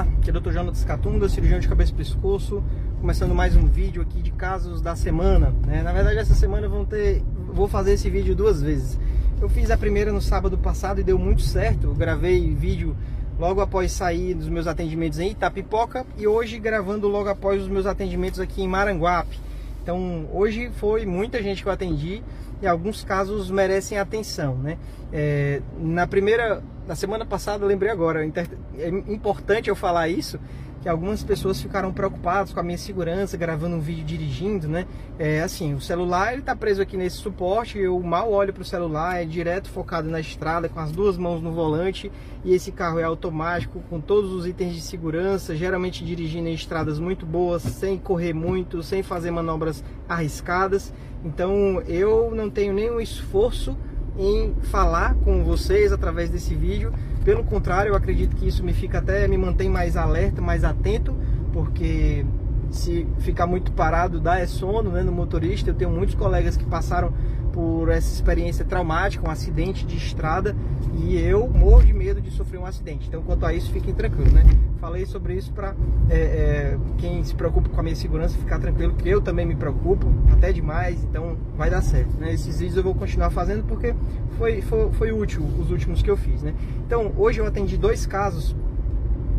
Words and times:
Olá, 0.00 0.08
aqui 0.18 0.30
é 0.30 0.32
o 0.34 0.40
Dr. 0.40 0.52
Jonas 0.52 0.82
Catunda, 0.82 1.28
cirurgião 1.28 1.60
de 1.60 1.68
cabeça 1.68 1.92
e 1.92 1.94
pescoço, 1.94 2.64
começando 3.02 3.34
mais 3.34 3.54
um 3.54 3.66
vídeo 3.66 4.00
aqui 4.00 4.22
de 4.22 4.30
casos 4.30 4.80
da 4.80 4.96
semana. 4.96 5.52
Né? 5.66 5.82
Na 5.82 5.92
verdade, 5.92 6.16
essa 6.16 6.32
semana 6.32 6.66
ter, 6.86 7.22
vou 7.52 7.68
fazer 7.68 7.92
esse 7.92 8.08
vídeo 8.08 8.34
duas 8.34 8.62
vezes. 8.62 8.98
Eu 9.42 9.50
fiz 9.50 9.70
a 9.70 9.76
primeira 9.76 10.10
no 10.10 10.22
sábado 10.22 10.56
passado 10.56 11.02
e 11.02 11.04
deu 11.04 11.18
muito 11.18 11.42
certo. 11.42 11.88
Eu 11.88 11.94
gravei 11.94 12.54
vídeo 12.54 12.96
logo 13.38 13.60
após 13.60 13.92
sair 13.92 14.32
dos 14.32 14.48
meus 14.48 14.66
atendimentos 14.66 15.18
em 15.18 15.32
Itapipoca 15.32 16.06
e 16.16 16.26
hoje 16.26 16.58
gravando 16.58 17.06
logo 17.06 17.28
após 17.28 17.60
os 17.60 17.68
meus 17.68 17.84
atendimentos 17.84 18.40
aqui 18.40 18.62
em 18.62 18.68
Maranguape. 18.68 19.38
Então, 19.82 20.26
hoje 20.32 20.70
foi 20.76 21.04
muita 21.04 21.42
gente 21.42 21.62
que 21.62 21.68
eu 21.68 21.72
atendi 21.72 22.22
e 22.62 22.66
alguns 22.66 23.04
casos 23.04 23.50
merecem 23.50 23.98
atenção, 23.98 24.56
né? 24.56 24.78
É, 25.12 25.60
na 25.78 26.06
primeira, 26.06 26.62
na 26.90 26.96
semana 26.96 27.24
passada, 27.24 27.64
lembrei 27.64 27.88
agora, 27.88 28.26
é 28.26 28.88
importante 28.88 29.70
eu 29.70 29.76
falar 29.76 30.08
isso, 30.08 30.40
que 30.82 30.88
algumas 30.88 31.22
pessoas 31.22 31.62
ficaram 31.62 31.92
preocupadas 31.92 32.52
com 32.52 32.58
a 32.58 32.64
minha 32.64 32.76
segurança 32.76 33.36
gravando 33.36 33.76
um 33.76 33.80
vídeo 33.80 34.04
dirigindo, 34.04 34.66
né? 34.66 34.88
É 35.16 35.40
assim, 35.40 35.72
o 35.72 35.80
celular 35.80 36.32
ele 36.32 36.42
tá 36.42 36.56
preso 36.56 36.82
aqui 36.82 36.96
nesse 36.96 37.18
suporte, 37.18 37.78
eu 37.78 38.00
mal 38.00 38.32
olho 38.32 38.52
para 38.52 38.62
o 38.62 38.64
celular, 38.64 39.22
é 39.22 39.24
direto 39.24 39.70
focado 39.70 40.10
na 40.10 40.18
estrada 40.18 40.68
com 40.68 40.80
as 40.80 40.90
duas 40.90 41.16
mãos 41.16 41.40
no 41.40 41.52
volante 41.52 42.10
e 42.44 42.52
esse 42.52 42.72
carro 42.72 42.98
é 42.98 43.04
automático 43.04 43.80
com 43.88 44.00
todos 44.00 44.32
os 44.32 44.44
itens 44.44 44.74
de 44.74 44.80
segurança, 44.80 45.54
geralmente 45.54 46.04
dirigindo 46.04 46.48
em 46.48 46.54
estradas 46.54 46.98
muito 46.98 47.24
boas, 47.24 47.62
sem 47.62 47.96
correr 47.98 48.32
muito, 48.32 48.82
sem 48.82 49.00
fazer 49.00 49.30
manobras 49.30 49.84
arriscadas. 50.08 50.92
Então, 51.24 51.80
eu 51.86 52.34
não 52.34 52.50
tenho 52.50 52.72
nenhum 52.72 52.98
esforço 52.98 53.76
em 54.20 54.54
falar 54.64 55.14
com 55.14 55.42
vocês 55.42 55.92
através 55.92 56.28
desse 56.28 56.54
vídeo. 56.54 56.92
Pelo 57.24 57.42
contrário, 57.42 57.90
eu 57.90 57.96
acredito 57.96 58.36
que 58.36 58.46
isso 58.46 58.62
me 58.62 58.74
fica 58.74 58.98
até 58.98 59.26
me 59.26 59.38
mantém 59.38 59.70
mais 59.70 59.96
alerta, 59.96 60.42
mais 60.42 60.62
atento, 60.62 61.16
porque 61.52 62.24
se 62.70 63.06
ficar 63.18 63.46
muito 63.46 63.72
parado 63.72 64.20
dá 64.20 64.38
é 64.38 64.46
sono 64.46 64.90
né, 64.90 65.02
no 65.02 65.10
motorista. 65.10 65.70
Eu 65.70 65.74
tenho 65.74 65.90
muitos 65.90 66.14
colegas 66.14 66.56
que 66.56 66.64
passaram 66.64 67.12
por 67.52 67.88
essa 67.88 68.12
experiência 68.12 68.64
traumática, 68.64 69.26
um 69.26 69.30
acidente 69.30 69.84
de 69.84 69.96
estrada, 69.96 70.56
e 70.96 71.18
eu 71.18 71.48
morro 71.48 71.82
de 71.82 71.92
medo 71.92 72.20
de 72.20 72.30
sofrer 72.30 72.58
um 72.58 72.66
acidente. 72.66 73.08
Então, 73.08 73.22
quanto 73.22 73.46
a 73.46 73.52
isso, 73.52 73.70
fiquem 73.70 73.94
tranquilos, 73.94 74.32
né? 74.32 74.44
Falei 74.80 75.04
sobre 75.04 75.34
isso 75.34 75.52
para 75.52 75.74
é, 76.08 76.16
é, 76.16 76.78
quem 76.98 77.22
se 77.22 77.34
preocupa 77.34 77.68
com 77.68 77.80
a 77.80 77.82
minha 77.82 77.94
segurança 77.94 78.36
ficar 78.38 78.58
tranquilo, 78.58 78.94
que 78.94 79.08
eu 79.08 79.20
também 79.20 79.44
me 79.44 79.54
preocupo, 79.54 80.06
até 80.32 80.52
demais, 80.52 81.04
então 81.04 81.36
vai 81.56 81.68
dar 81.68 81.82
certo. 81.82 82.16
Né? 82.18 82.32
Esses 82.32 82.60
vídeos 82.60 82.78
eu 82.78 82.82
vou 82.82 82.94
continuar 82.94 83.30
fazendo 83.30 83.62
porque 83.64 83.94
foi, 84.38 84.62
foi, 84.62 84.90
foi 84.92 85.12
útil 85.12 85.42
os 85.58 85.70
últimos 85.70 86.00
que 86.00 86.10
eu 86.10 86.16
fiz, 86.16 86.42
né? 86.42 86.54
Então, 86.86 87.12
hoje 87.16 87.40
eu 87.40 87.46
atendi 87.46 87.76
dois 87.76 88.06
casos 88.06 88.56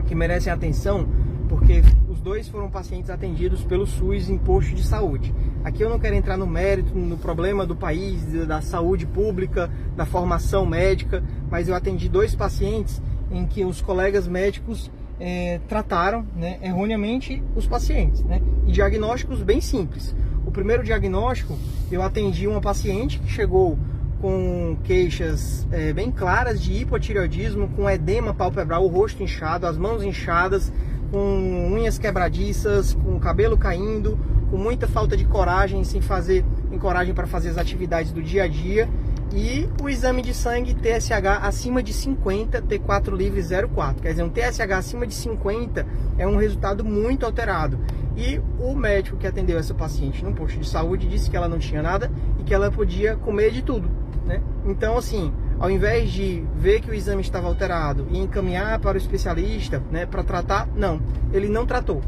que 0.06 0.14
merecem 0.14 0.54
atenção 0.54 1.08
porque 1.50 1.82
os 2.08 2.22
dois 2.22 2.48
foram 2.48 2.70
pacientes 2.70 3.10
atendidos 3.10 3.64
pelo 3.64 3.86
SUS 3.86 4.30
em 4.30 4.38
posto 4.38 4.74
de 4.74 4.84
saúde. 4.84 5.34
Aqui 5.64 5.84
eu 5.84 5.90
não 5.90 6.00
quero 6.00 6.16
entrar 6.16 6.38
no 6.38 6.48
mérito, 6.48 6.98
no 6.98 7.18
problema 7.18 7.66
do 7.66 7.76
país, 7.76 8.24
da 8.48 8.62
saúde 8.62 9.06
pública, 9.06 9.70
da 9.96 10.06
formação 10.06 10.66
médica, 10.66 11.24
mas 11.52 11.68
eu 11.68 11.76
atendi 11.76 12.10
dois 12.10 12.34
pacientes 12.34 13.02
em 13.32 13.46
que 13.46 13.64
os 13.64 13.80
colegas 13.80 14.28
médicos 14.28 14.90
é, 15.20 15.60
trataram 15.68 16.26
né, 16.36 16.58
erroneamente 16.64 17.44
os 17.56 17.68
pacientes, 17.68 18.24
né, 18.24 18.42
e 18.66 18.72
diagnósticos 18.72 19.44
bem 19.44 19.62
simples. 19.62 20.16
O 20.46 20.52
primeiro 20.52 20.84
diagnóstico, 20.84 21.56
eu 21.92 22.02
atendi 22.02 22.48
uma 22.48 22.60
paciente 22.60 23.20
que 23.20 23.32
chegou 23.32 23.78
com 24.20 24.78
queixas 24.84 25.68
é, 25.72 25.94
bem 25.94 26.12
claras 26.12 26.60
de 26.60 26.74
hipotireoidismo, 26.74 27.68
com 27.70 27.90
edema 27.90 28.34
palpebral, 28.34 28.84
o 28.84 28.88
rosto 28.88 29.22
inchado, 29.22 29.68
as 29.68 29.78
mãos 29.78 30.04
inchadas, 30.04 30.74
com 31.12 31.70
unhas 31.72 32.00
quebradiças, 32.00 32.94
com 32.94 33.20
cabelo 33.20 33.58
caindo, 33.58 34.18
com 34.52 34.58
muita 34.58 34.86
falta 34.86 35.16
de 35.16 35.24
coragem, 35.24 35.82
sem 35.86 36.02
fazer 36.02 36.44
em 36.70 36.78
coragem 36.78 37.14
para 37.14 37.26
fazer 37.26 37.50
as 37.50 37.58
atividades 37.58 38.12
do 38.12 38.22
dia 38.22 38.44
a 38.44 38.48
dia. 38.48 38.88
E 39.34 39.70
o 39.82 39.88
exame 39.88 40.22
de 40.22 40.34
sangue 40.34 40.74
TSH 40.74 41.40
acima 41.42 41.82
de 41.82 41.94
50, 41.94 42.62
T4 42.64 43.16
livre 43.16 43.42
04. 43.42 44.04
Quer 44.04 44.10
dizer, 44.10 44.24
um 44.24 44.30
TSH 44.30 44.72
acima 44.74 45.08
de 45.08 45.14
50 45.16 45.88
é 46.18 46.28
um 46.28 46.36
resultado 46.36 46.84
muito 46.84 47.26
alterado. 47.26 47.80
E 48.18 48.42
o 48.60 48.76
médico 48.76 49.16
que 49.16 49.26
atendeu 49.26 49.58
essa 49.58 49.74
paciente 49.74 50.22
no 50.22 50.34
posto 50.34 50.60
de 50.60 50.68
saúde 50.68 51.08
disse 51.08 51.30
que 51.30 51.38
ela 51.38 51.48
não 51.48 51.58
tinha 51.58 51.82
nada 51.82 52.12
e 52.38 52.44
que 52.44 52.54
ela 52.54 52.70
podia 52.70 53.16
comer 53.16 53.52
de 53.52 53.62
tudo. 53.62 53.90
Né? 54.26 54.42
Então, 54.66 54.98
assim, 54.98 55.32
ao 55.58 55.72
invés 55.72 56.12
de 56.12 56.44
ver 56.58 56.82
que 56.82 56.92
o 56.92 56.94
exame 56.94 57.22
estava 57.22 57.48
alterado 57.48 58.08
e 58.12 58.20
encaminhar 58.20 58.80
para 58.80 58.96
o 58.96 58.98
especialista 58.98 59.82
né, 59.90 60.06
para 60.06 60.24
tratar, 60.24 60.68
não, 60.76 61.02
ele 61.32 61.48
não 61.48 61.66
tratou. 61.66 62.02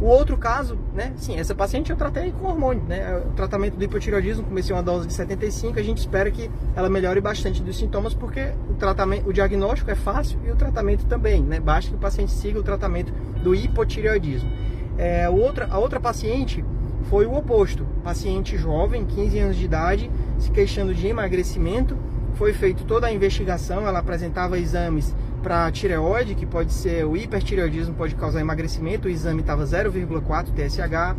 O 0.00 0.06
outro 0.06 0.38
caso, 0.38 0.78
né, 0.94 1.12
sim, 1.16 1.38
essa 1.38 1.54
paciente 1.54 1.90
eu 1.90 1.96
tratei 1.96 2.32
com 2.32 2.46
hormônio, 2.46 2.82
né, 2.84 3.18
o 3.18 3.32
tratamento 3.32 3.76
do 3.76 3.84
hipotireoidismo, 3.84 4.44
comecei 4.44 4.74
uma 4.74 4.82
dose 4.82 5.06
de 5.06 5.12
75, 5.12 5.78
a 5.78 5.82
gente 5.82 5.98
espera 5.98 6.30
que 6.30 6.50
ela 6.74 6.88
melhore 6.88 7.20
bastante 7.20 7.62
dos 7.62 7.76
sintomas, 7.76 8.14
porque 8.14 8.50
o 8.70 8.74
tratamento, 8.74 9.28
o 9.28 9.32
diagnóstico 9.32 9.90
é 9.90 9.94
fácil 9.94 10.38
e 10.42 10.50
o 10.50 10.56
tratamento 10.56 11.04
também, 11.04 11.42
né, 11.42 11.60
basta 11.60 11.90
que 11.90 11.96
o 11.96 11.98
paciente 11.98 12.32
siga 12.32 12.58
o 12.58 12.62
tratamento 12.62 13.12
do 13.42 13.54
hipotireoidismo. 13.54 14.50
É, 14.96 15.28
outra, 15.28 15.68
a 15.70 15.78
outra 15.78 16.00
paciente 16.00 16.64
foi 17.10 17.26
o 17.26 17.36
oposto, 17.36 17.84
paciente 18.02 18.56
jovem, 18.56 19.04
15 19.04 19.38
anos 19.38 19.56
de 19.56 19.66
idade, 19.66 20.10
se 20.38 20.50
queixando 20.50 20.94
de 20.94 21.06
emagrecimento, 21.08 21.94
foi 22.36 22.54
feita 22.54 22.84
toda 22.84 23.06
a 23.06 23.12
investigação, 23.12 23.86
ela 23.86 23.98
apresentava 23.98 24.58
exames 24.58 25.14
para 25.40 25.70
tireoide, 25.72 26.34
que 26.34 26.46
pode 26.46 26.72
ser 26.72 27.04
o 27.04 27.16
hipertireoidismo, 27.16 27.94
pode 27.94 28.14
causar 28.14 28.40
emagrecimento, 28.40 29.08
o 29.08 29.10
exame 29.10 29.40
estava 29.40 29.64
0,4 29.64 30.52
TSH, 30.52 31.16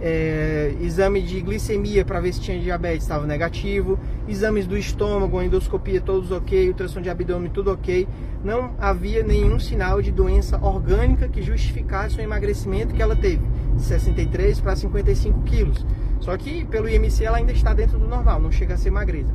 é, 0.00 0.74
exame 0.80 1.22
de 1.22 1.40
glicemia 1.40 2.04
para 2.04 2.20
ver 2.20 2.32
se 2.32 2.40
tinha 2.40 2.58
diabetes 2.58 3.02
estava 3.02 3.26
negativo, 3.26 3.98
exames 4.28 4.66
do 4.66 4.76
estômago, 4.76 5.40
endoscopia 5.40 6.00
todos 6.00 6.30
ok, 6.30 6.68
ultrassom 6.68 7.00
de 7.00 7.08
abdômen 7.08 7.50
tudo 7.50 7.72
ok, 7.72 8.06
não 8.44 8.72
havia 8.78 9.22
nenhum 9.22 9.58
sinal 9.58 10.02
de 10.02 10.12
doença 10.12 10.58
orgânica 10.62 11.28
que 11.28 11.42
justificasse 11.42 12.18
o 12.18 12.20
emagrecimento 12.20 12.94
que 12.94 13.00
ela 13.00 13.16
teve, 13.16 13.42
de 13.74 13.82
63 13.82 14.60
para 14.60 14.76
55 14.76 15.42
quilos. 15.42 15.86
Só 16.20 16.36
que 16.36 16.64
pelo 16.64 16.88
IMC 16.88 17.24
ela 17.24 17.38
ainda 17.38 17.52
está 17.52 17.72
dentro 17.72 17.98
do 17.98 18.06
normal, 18.06 18.40
não 18.40 18.50
chega 18.50 18.74
a 18.74 18.76
ser 18.76 18.90
magreza. 18.90 19.32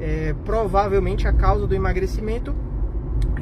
É, 0.00 0.34
provavelmente 0.44 1.28
a 1.28 1.32
causa 1.32 1.66
do 1.66 1.74
emagrecimento 1.74 2.54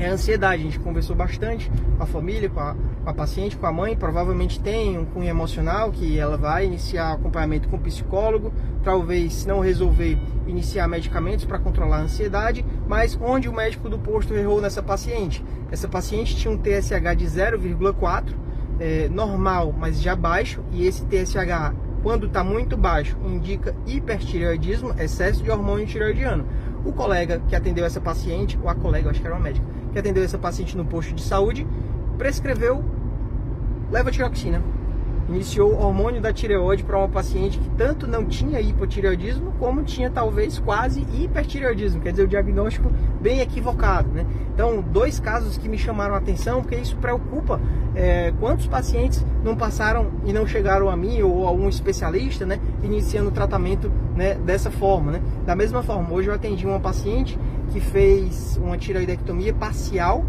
é 0.01 0.09
a 0.09 0.13
ansiedade. 0.13 0.63
A 0.63 0.65
gente 0.65 0.81
conversou 0.81 1.15
bastante 1.15 1.71
com 1.97 2.03
a 2.03 2.07
família, 2.07 2.49
com 2.49 2.59
a, 2.59 2.75
com 3.05 3.11
a, 3.11 3.15
paciente, 3.15 3.57
com 3.57 3.67
a 3.67 3.73
mãe. 3.73 3.95
Provavelmente 3.95 4.59
tem 4.59 4.99
um 4.99 5.05
cunho 5.05 5.29
emocional 5.29 5.93
que 5.93 6.19
ela 6.19 6.37
vai 6.37 6.65
iniciar 6.65 7.13
acompanhamento 7.13 7.69
com 7.69 7.77
o 7.77 7.81
psicólogo. 7.81 8.53
Talvez, 8.83 9.35
se 9.35 9.49
não 9.49 9.61
resolver, 9.61 10.19
iniciar 10.47 10.89
medicamentos 10.89 11.45
para 11.45 11.59
controlar 11.59 11.99
a 11.99 12.03
ansiedade. 12.03 12.65
Mas 12.89 13.17
onde 13.21 13.49
o 13.49 13.53
médico 13.53 13.89
do 13.89 13.99
posto 13.99 14.35
errou 14.35 14.61
nessa 14.61 14.83
paciente? 14.83 15.45
Essa 15.71 15.87
paciente 15.87 16.35
tinha 16.35 16.53
um 16.53 16.57
TSH 16.57 17.15
de 17.17 17.27
0,4, 17.27 18.35
é, 18.81 19.09
normal, 19.11 19.75
mas 19.79 20.01
já 20.01 20.17
baixo. 20.17 20.65
E 20.73 20.87
esse 20.87 21.05
TSH 21.05 21.75
quando 22.03 22.27
está 22.27 22.43
muito 22.43 22.77
baixo, 22.79 23.17
indica 23.27 23.77
hipertireoidismo, 23.87 24.95
excesso 24.99 25.43
de 25.43 25.51
hormônio 25.51 25.87
tireoidiano. 25.87 26.47
O 26.85 26.93
colega 26.93 27.41
que 27.49 27.55
atendeu 27.55 27.85
essa 27.85 28.01
paciente, 28.01 28.59
ou 28.63 28.69
a 28.69 28.75
colega, 28.75 29.11
acho 29.11 29.21
que 29.21 29.27
era 29.27 29.37
uma 29.37 29.43
médica, 29.43 29.67
que 29.93 29.99
atendeu 29.99 30.23
essa 30.23 30.39
paciente 30.39 30.77
no 30.77 30.85
posto 30.85 31.15
de 31.15 31.23
saúde, 31.23 31.67
prescreveu 32.17 32.85
levotiroxina 33.91 34.63
iniciou 35.31 35.81
hormônio 35.81 36.21
da 36.21 36.33
tireoide 36.33 36.83
para 36.83 36.99
uma 36.99 37.09
paciente 37.09 37.59
que 37.59 37.71
tanto 37.71 38.07
não 38.07 38.25
tinha 38.25 38.61
hipotireoidismo, 38.61 39.53
como 39.59 39.83
tinha 39.83 40.11
talvez 40.11 40.59
quase 40.59 41.07
hipertireoidismo, 41.13 42.01
quer 42.01 42.11
dizer, 42.11 42.25
o 42.25 42.29
diagnóstico 42.29 42.91
bem 43.21 43.41
equivocado. 43.41 44.09
Né? 44.11 44.27
Então, 44.53 44.83
dois 44.83 45.21
casos 45.21 45.57
que 45.57 45.69
me 45.69 45.79
chamaram 45.79 46.15
a 46.15 46.19
atenção, 46.19 46.61
porque 46.61 46.77
isso 46.77 46.97
preocupa 46.97 47.61
é, 47.95 48.33
quantos 48.41 48.67
pacientes 48.67 49.25
não 49.45 49.57
passaram 49.57 50.11
e 50.25 50.33
não 50.33 50.47
chegaram 50.47 50.91
a 50.91 50.97
mim 50.97 51.23
ou 51.23 51.47
a 51.47 51.49
algum 51.49 51.69
especialista, 51.69 52.45
né, 52.45 52.59
iniciando 52.83 53.29
o 53.29 53.33
tratamento 53.33 53.91
né, 54.17 54.35
dessa 54.35 54.71
forma. 54.71 55.13
Né? 55.13 55.23
Da 55.47 55.55
mesma 55.55 55.83
forma, 55.83 56.13
hoje 56.13 56.29
eu 56.29 56.35
atendi 56.35 56.67
uma 56.67 56.81
paciente 56.81 57.39
que 57.71 57.81
fez 57.81 58.59
uma 58.63 58.77
tireoidectomia 58.77 59.55
parcial 59.55 60.25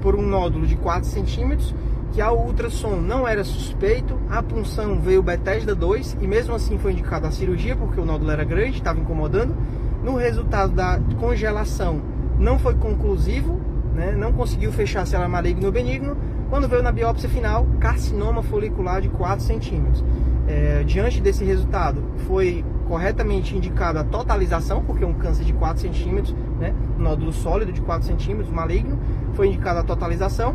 por 0.00 0.14
um 0.14 0.22
nódulo 0.22 0.66
de 0.66 0.76
4 0.76 1.08
centímetros 1.08 1.74
que 2.12 2.20
ao 2.20 2.38
ultrassom 2.38 2.96
não 2.96 3.26
era 3.26 3.44
suspeito, 3.44 4.18
a 4.30 4.42
punção 4.42 5.00
veio 5.00 5.22
Bethesda 5.22 5.74
2 5.74 6.18
e 6.20 6.26
mesmo 6.26 6.54
assim 6.54 6.78
foi 6.78 6.92
indicada 6.92 7.28
a 7.28 7.30
cirurgia 7.30 7.76
porque 7.76 8.00
o 8.00 8.04
nódulo 8.04 8.30
era 8.30 8.44
grande, 8.44 8.78
estava 8.78 8.98
incomodando. 8.98 9.54
No 10.02 10.16
resultado 10.16 10.72
da 10.72 11.00
congelação 11.18 12.00
não 12.38 12.58
foi 12.58 12.74
conclusivo, 12.74 13.60
né? 13.94 14.14
não 14.16 14.32
conseguiu 14.32 14.72
fechar 14.72 15.06
se 15.06 15.16
era 15.16 15.28
maligno 15.28 15.66
ou 15.66 15.72
benigno. 15.72 16.16
Quando 16.48 16.68
veio 16.68 16.82
na 16.82 16.92
biópsia 16.92 17.28
final, 17.28 17.66
carcinoma 17.80 18.42
folicular 18.42 19.00
de 19.00 19.08
4 19.08 19.44
centímetros. 19.44 20.04
É, 20.46 20.84
diante 20.84 21.20
desse 21.20 21.44
resultado, 21.44 22.04
foi 22.28 22.64
corretamente 22.86 23.56
indicada 23.56 24.00
a 24.00 24.04
totalização, 24.04 24.84
porque 24.84 25.02
é 25.02 25.06
um 25.06 25.14
câncer 25.14 25.44
de 25.44 25.52
4 25.52 25.82
centímetros, 25.82 26.32
né? 26.60 26.72
nódulo 26.96 27.32
sólido 27.32 27.72
de 27.72 27.80
4 27.80 28.06
centímetros, 28.06 28.48
maligno, 28.48 28.96
foi 29.34 29.48
indicada 29.48 29.80
a 29.80 29.82
totalização 29.82 30.54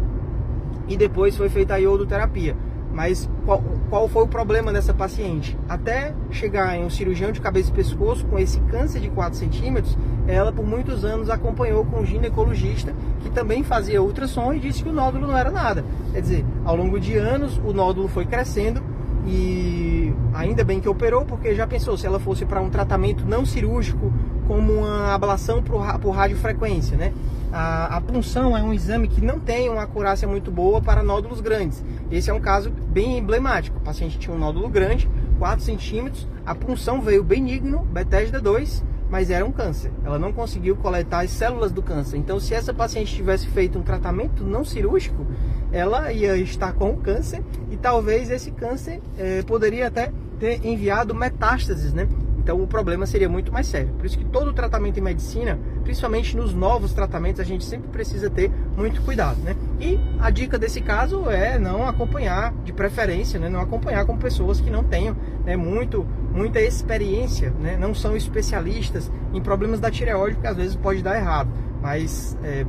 e 0.91 0.97
depois 0.97 1.38
foi 1.38 1.47
feita 1.47 1.75
a 1.75 1.77
iodoterapia. 1.77 2.55
Mas 2.93 3.29
qual, 3.45 3.63
qual, 3.89 4.09
foi 4.09 4.23
o 4.23 4.27
problema 4.27 4.73
dessa 4.73 4.93
paciente? 4.93 5.57
Até 5.69 6.13
chegar 6.29 6.75
em 6.75 6.83
um 6.83 6.89
cirurgião 6.89 7.31
de 7.31 7.39
cabeça 7.39 7.69
e 7.69 7.73
pescoço 7.73 8.25
com 8.25 8.38
esse 8.38 8.59
câncer 8.61 8.99
de 8.99 9.09
4 9.09 9.39
centímetros, 9.39 9.97
ela 10.27 10.51
por 10.51 10.65
muitos 10.65 11.05
anos 11.05 11.29
acompanhou 11.29 11.85
com 11.85 12.01
um 12.01 12.05
ginecologista 12.05 12.93
que 13.21 13.29
também 13.29 13.63
fazia 13.63 14.03
ultrassom 14.03 14.53
e 14.53 14.59
disse 14.59 14.83
que 14.83 14.89
o 14.89 14.93
nódulo 14.93 15.27
não 15.27 15.38
era 15.38 15.49
nada. 15.49 15.85
Quer 16.11 16.21
dizer, 16.21 16.45
ao 16.65 16.75
longo 16.75 16.99
de 16.99 17.15
anos 17.15 17.57
o 17.63 17.71
nódulo 17.71 18.09
foi 18.09 18.25
crescendo 18.25 18.83
e 19.25 20.13
ainda 20.33 20.63
bem 20.65 20.81
que 20.81 20.89
operou, 20.89 21.23
porque 21.23 21.55
já 21.55 21.65
pensou 21.65 21.95
se 21.95 22.05
ela 22.05 22.19
fosse 22.19 22.45
para 22.45 22.59
um 22.59 22.69
tratamento 22.69 23.23
não 23.25 23.45
cirúrgico, 23.45 24.11
como 24.47 24.73
uma 24.73 25.13
ablação 25.13 25.63
por, 25.63 25.81
por 25.99 26.11
radiofrequência, 26.11 26.97
né? 26.97 27.13
A, 27.51 27.98
a, 27.98 28.01
punção 28.01 28.56
é 28.56 28.63
um 28.63 28.74
exame 28.74 29.07
que 29.07 29.19
não 29.19 29.39
tem 29.39 29.69
uma 29.69 29.83
acurácia 29.83 30.27
muito 30.27 30.50
boa 30.50 30.81
para 30.81 31.03
nódulos 31.03 31.42
grandes. 31.42 31.83
Esse 32.09 32.30
é 32.30 32.33
um 32.33 32.39
caso 32.39 32.71
bem 32.71 33.18
emblemático. 33.18 33.77
O 33.77 33.81
paciente 33.81 34.18
tinha 34.18 34.33
um 34.33 34.39
nódulo 34.39 34.69
grande, 34.69 35.09
4 35.38 35.63
centímetros, 35.63 36.27
a 36.45 36.56
punção 36.56 37.01
veio 37.01 37.24
benigno, 37.24 37.80
Bethesda 37.80 38.39
2, 38.39 38.83
mas 39.09 39.30
era 39.30 39.45
um 39.45 39.51
câncer. 39.51 39.92
Ela 40.06 40.18
não 40.18 40.31
conseguiu 40.31 40.77
coletar 40.77 41.25
as 41.25 41.31
células 41.31 41.74
do 41.74 41.81
câncer. 41.81 42.15
Então, 42.15 42.39
se 42.39 42.53
essa 42.53 42.74
paciente 42.74 43.13
tivesse 43.13 43.48
feito 43.48 43.77
um 43.77 43.83
tratamento 43.83 44.45
não 44.45 44.63
cirúrgico, 44.63 45.27
ela 45.74 46.13
ia 46.13 46.38
estar 46.38 46.71
com 46.71 46.92
o 46.92 46.98
câncer 46.98 47.44
e 47.69 47.75
talvez 47.75 48.31
esse 48.31 48.51
câncer 48.51 49.01
eh, 49.18 49.44
poderia 49.44 49.88
até 49.88 50.13
ter 50.39 50.65
enviado 50.65 51.13
metástases, 51.13 51.94
né? 51.94 52.07
Então 52.43 52.61
o 52.61 52.67
problema 52.67 53.05
seria 53.05 53.29
muito 53.29 53.53
mais 53.53 53.67
sério. 53.67 53.89
Por 53.93 54.05
isso 54.05 54.17
que 54.17 54.25
todo 54.25 54.51
tratamento 54.51 54.97
em 54.97 55.01
medicina, 55.01 55.59
principalmente 55.83 56.35
nos 56.35 56.53
novos 56.53 56.91
tratamentos, 56.91 57.39
a 57.39 57.43
gente 57.43 57.63
sempre 57.63 57.89
precisa 57.89 58.29
ter 58.29 58.51
muito 58.75 59.01
cuidado, 59.03 59.39
né? 59.41 59.55
E 59.79 59.99
a 60.19 60.29
dica 60.31 60.57
desse 60.57 60.81
caso 60.81 61.29
é 61.29 61.59
não 61.59 61.88
acompanhar, 61.88 62.53
de 62.65 62.73
preferência, 62.73 63.39
né? 63.39 63.47
Não 63.47 63.61
acompanhar 63.61 64.05
com 64.05 64.17
pessoas 64.17 64.59
que 64.59 64.71
não 64.71 64.83
tenham 64.83 65.15
né, 65.45 65.55
muito, 65.55 66.05
muita 66.33 66.59
experiência, 66.59 67.51
né? 67.59 67.77
Não 67.77 67.93
são 67.93 68.17
especialistas 68.17 69.11
em 69.33 69.41
problemas 69.41 69.79
da 69.79 69.91
tireoide, 69.91 70.35
porque 70.35 70.47
às 70.47 70.57
vezes 70.57 70.75
pode 70.75 71.03
dar 71.03 71.17
errado. 71.17 71.49
Mas, 71.79 72.38
é, 72.43 72.65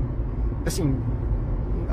assim, 0.66 0.94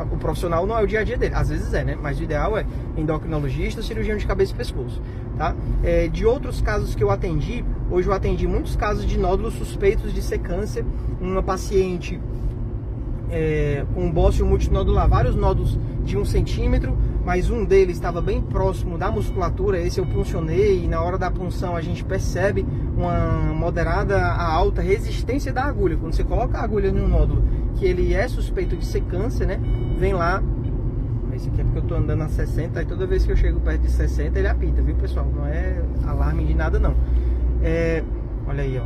o 0.03 0.17
profissional 0.17 0.65
não 0.65 0.77
é 0.77 0.83
o 0.83 0.87
dia 0.87 0.99
a 0.99 1.03
dia 1.03 1.17
dele, 1.17 1.35
às 1.35 1.49
vezes 1.49 1.73
é, 1.73 1.83
né? 1.83 1.97
Mas 2.01 2.19
o 2.19 2.23
ideal 2.23 2.57
é 2.57 2.65
endocrinologista, 2.97 3.81
cirurgião 3.81 4.17
de 4.17 4.25
cabeça 4.25 4.53
e 4.53 4.55
pescoço, 4.55 5.01
tá? 5.37 5.55
É, 5.83 6.07
de 6.07 6.25
outros 6.25 6.61
casos 6.61 6.95
que 6.95 7.03
eu 7.03 7.09
atendi, 7.09 7.63
hoje 7.89 8.07
eu 8.07 8.13
atendi 8.13 8.47
muitos 8.47 8.75
casos 8.75 9.05
de 9.05 9.17
nódulos 9.17 9.53
suspeitos 9.55 10.13
de 10.13 10.21
ser 10.21 10.39
câncer, 10.39 10.85
uma 11.19 11.43
paciente 11.43 12.19
é, 13.29 13.85
com 13.93 14.05
um 14.05 14.11
bócio 14.11 14.45
multinodular, 14.45 15.07
vários 15.07 15.35
nódulos 15.35 15.77
de 16.03 16.17
um 16.17 16.25
centímetro, 16.25 16.97
mas 17.23 17.49
um 17.49 17.63
deles 17.63 17.97
estava 17.97 18.21
bem 18.21 18.41
próximo 18.41 18.97
da 18.97 19.11
musculatura, 19.11 19.79
esse 19.79 19.99
eu 19.99 20.05
puncionei 20.05 20.83
e 20.83 20.87
na 20.87 21.01
hora 21.01 21.17
da 21.17 21.29
punção 21.29 21.75
a 21.75 21.81
gente 21.81 22.03
percebe 22.03 22.65
uma 22.97 23.53
moderada 23.53 24.17
a 24.17 24.51
alta 24.51 24.81
resistência 24.81 25.53
da 25.53 25.63
agulha. 25.63 25.97
Quando 25.97 26.13
você 26.13 26.23
coloca 26.23 26.57
a 26.57 26.63
agulha 26.63 26.91
num 26.91 27.07
nódulo 27.07 27.43
que 27.79 27.85
ele 27.85 28.13
é 28.13 28.27
suspeito 28.27 28.75
de 28.75 28.85
ser 28.85 29.01
câncer, 29.01 29.47
né? 29.47 29.59
Vem 29.97 30.13
lá. 30.13 30.43
Esse 31.33 31.47
aqui 31.47 31.61
é 31.61 31.63
porque 31.63 31.79
eu 31.79 31.83
tô 31.83 31.95
andando 31.95 32.21
a 32.21 32.27
60 32.27 32.81
e 32.81 32.85
toda 32.85 33.07
vez 33.07 33.25
que 33.25 33.31
eu 33.31 33.37
chego 33.37 33.61
perto 33.61 33.81
de 33.81 33.91
60 33.91 34.37
ele 34.37 34.47
apita, 34.47 34.81
viu 34.81 34.95
pessoal? 34.95 35.25
Não 35.33 35.45
é 35.45 35.81
alarme 36.05 36.43
de 36.45 36.53
nada 36.53 36.77
não. 36.77 36.93
É, 37.63 38.03
olha 38.45 38.63
aí, 38.63 38.77
ó. 38.77 38.83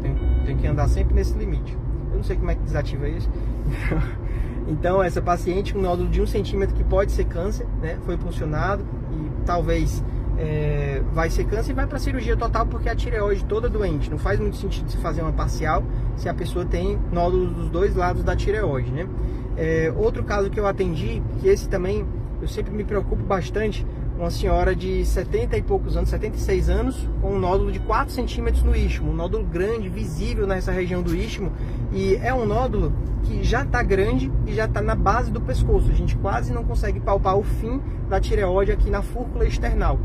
Tem, 0.00 0.14
tem 0.46 0.56
que 0.56 0.66
andar 0.66 0.88
sempre 0.88 1.14
nesse 1.14 1.36
limite. 1.36 1.76
Eu 2.10 2.18
não 2.18 2.22
sei 2.22 2.36
como 2.36 2.50
é 2.50 2.54
que 2.54 2.62
desativa 2.62 3.08
isso. 3.08 3.28
Então, 4.68 5.02
essa 5.02 5.20
paciente 5.20 5.74
com 5.74 5.80
nódulo 5.80 6.08
de 6.08 6.22
um 6.22 6.26
centímetro 6.26 6.76
que 6.76 6.84
pode 6.84 7.10
ser 7.10 7.24
câncer, 7.24 7.66
né? 7.82 7.98
Foi 8.04 8.16
funcionado 8.16 8.84
e 9.10 9.44
talvez 9.44 10.00
é, 10.38 11.02
vai 11.12 11.28
ser 11.28 11.44
câncer 11.44 11.72
e 11.72 11.74
vai 11.74 11.88
para 11.88 11.98
cirurgia 11.98 12.36
total 12.36 12.66
porque 12.66 12.88
a 12.88 12.94
tireoide 12.94 13.44
toda 13.46 13.68
doente. 13.68 14.08
Não 14.08 14.18
faz 14.18 14.38
muito 14.38 14.56
sentido 14.56 14.88
se 14.88 14.96
fazer 14.98 15.22
uma 15.22 15.32
parcial 15.32 15.82
se 16.20 16.28
a 16.28 16.34
pessoa 16.34 16.66
tem 16.66 16.98
nódulos 17.10 17.52
dos 17.54 17.70
dois 17.70 17.96
lados 17.96 18.22
da 18.22 18.36
tireoide, 18.36 18.90
né? 18.90 19.08
É, 19.56 19.92
outro 19.96 20.22
caso 20.22 20.50
que 20.50 20.60
eu 20.60 20.66
atendi, 20.66 21.22
que 21.40 21.48
esse 21.48 21.66
também 21.66 22.04
eu 22.42 22.46
sempre 22.46 22.72
me 22.72 22.84
preocupo 22.84 23.22
bastante, 23.22 23.86
uma 24.18 24.30
senhora 24.30 24.76
de 24.76 25.02
70 25.04 25.56
e 25.56 25.62
poucos 25.62 25.96
anos, 25.96 26.10
76 26.10 26.68
anos, 26.68 27.08
com 27.22 27.32
um 27.32 27.38
nódulo 27.38 27.72
de 27.72 27.78
4 27.80 28.12
centímetros 28.12 28.62
no 28.62 28.76
istmo, 28.76 29.10
um 29.10 29.14
nódulo 29.14 29.44
grande, 29.44 29.88
visível 29.88 30.46
nessa 30.46 30.70
região 30.70 31.02
do 31.02 31.16
istmo, 31.16 31.50
e 31.90 32.16
é 32.16 32.32
um 32.34 32.44
nódulo 32.44 32.92
que 33.22 33.42
já 33.42 33.62
está 33.62 33.82
grande 33.82 34.30
e 34.46 34.52
já 34.52 34.66
está 34.66 34.82
na 34.82 34.94
base 34.94 35.30
do 35.30 35.40
pescoço. 35.40 35.90
A 35.90 35.94
gente 35.94 36.16
quase 36.16 36.52
não 36.52 36.64
consegue 36.64 37.00
palpar 37.00 37.38
o 37.38 37.42
fim 37.42 37.80
da 38.10 38.20
tireoide 38.20 38.72
aqui 38.72 38.90
na 38.90 39.00
fúrcula 39.00 39.46
external. 39.46 39.98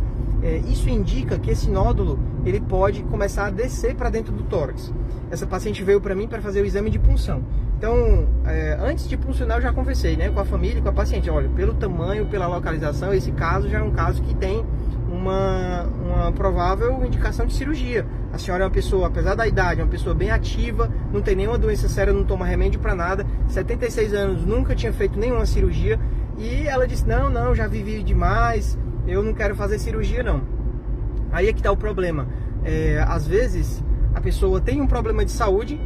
É, 0.45 0.57
isso 0.57 0.87
indica 0.87 1.39
que 1.39 1.49
esse 1.49 1.67
nódulo 1.67 2.19
ele 2.45 2.59
pode 2.59 3.01
começar 3.01 3.47
a 3.47 3.49
descer 3.49 3.95
para 3.95 4.11
dentro 4.11 4.31
do 4.31 4.43
tórax. 4.43 4.93
Essa 5.31 5.47
paciente 5.47 5.83
veio 5.83 5.99
para 5.99 6.13
mim 6.13 6.27
para 6.27 6.39
fazer 6.39 6.61
o 6.61 6.65
exame 6.67 6.91
de 6.91 6.99
punção. 6.99 7.43
Então, 7.75 8.29
é, 8.45 8.77
antes 8.79 9.09
de 9.09 9.17
puncionar, 9.17 9.57
eu 9.57 9.63
já 9.63 9.73
conversei 9.73 10.15
né, 10.15 10.29
com 10.29 10.39
a 10.39 10.45
família 10.45 10.77
e 10.77 10.81
com 10.83 10.89
a 10.89 10.93
paciente. 10.93 11.31
Olha, 11.31 11.49
pelo 11.49 11.73
tamanho, 11.73 12.27
pela 12.27 12.45
localização, 12.45 13.11
esse 13.11 13.31
caso 13.31 13.67
já 13.67 13.79
é 13.79 13.81
um 13.81 13.89
caso 13.89 14.21
que 14.21 14.35
tem 14.35 14.63
uma, 15.11 15.83
uma 15.83 16.31
provável 16.31 17.03
indicação 17.03 17.47
de 17.47 17.53
cirurgia. 17.55 18.05
A 18.31 18.37
senhora 18.37 18.65
é 18.65 18.67
uma 18.67 18.71
pessoa, 18.71 19.07
apesar 19.07 19.33
da 19.33 19.47
idade, 19.47 19.81
é 19.81 19.83
uma 19.83 19.89
pessoa 19.89 20.13
bem 20.13 20.29
ativa, 20.29 20.91
não 21.11 21.23
tem 21.23 21.35
nenhuma 21.35 21.57
doença 21.57 21.89
séria, 21.89 22.13
não 22.13 22.23
toma 22.23 22.45
remédio 22.45 22.79
para 22.79 22.93
nada, 22.93 23.25
76 23.47 24.13
anos, 24.13 24.45
nunca 24.45 24.75
tinha 24.75 24.93
feito 24.93 25.17
nenhuma 25.17 25.47
cirurgia. 25.47 25.99
E 26.37 26.67
ela 26.67 26.87
disse: 26.87 27.07
Não, 27.07 27.29
não, 27.29 27.55
já 27.55 27.65
vivi 27.65 28.03
demais, 28.03 28.77
eu 29.07 29.23
não 29.23 29.33
quero 29.33 29.55
fazer 29.55 29.79
cirurgia, 29.79 30.23
não. 30.23 30.41
Aí 31.31 31.47
é 31.47 31.53
que 31.53 31.59
está 31.59 31.71
o 31.71 31.77
problema. 31.77 32.27
É, 32.63 33.03
às 33.07 33.27
vezes 33.27 33.83
a 34.13 34.21
pessoa 34.21 34.59
tem 34.59 34.81
um 34.81 34.87
problema 34.87 35.23
de 35.23 35.31
saúde 35.31 35.79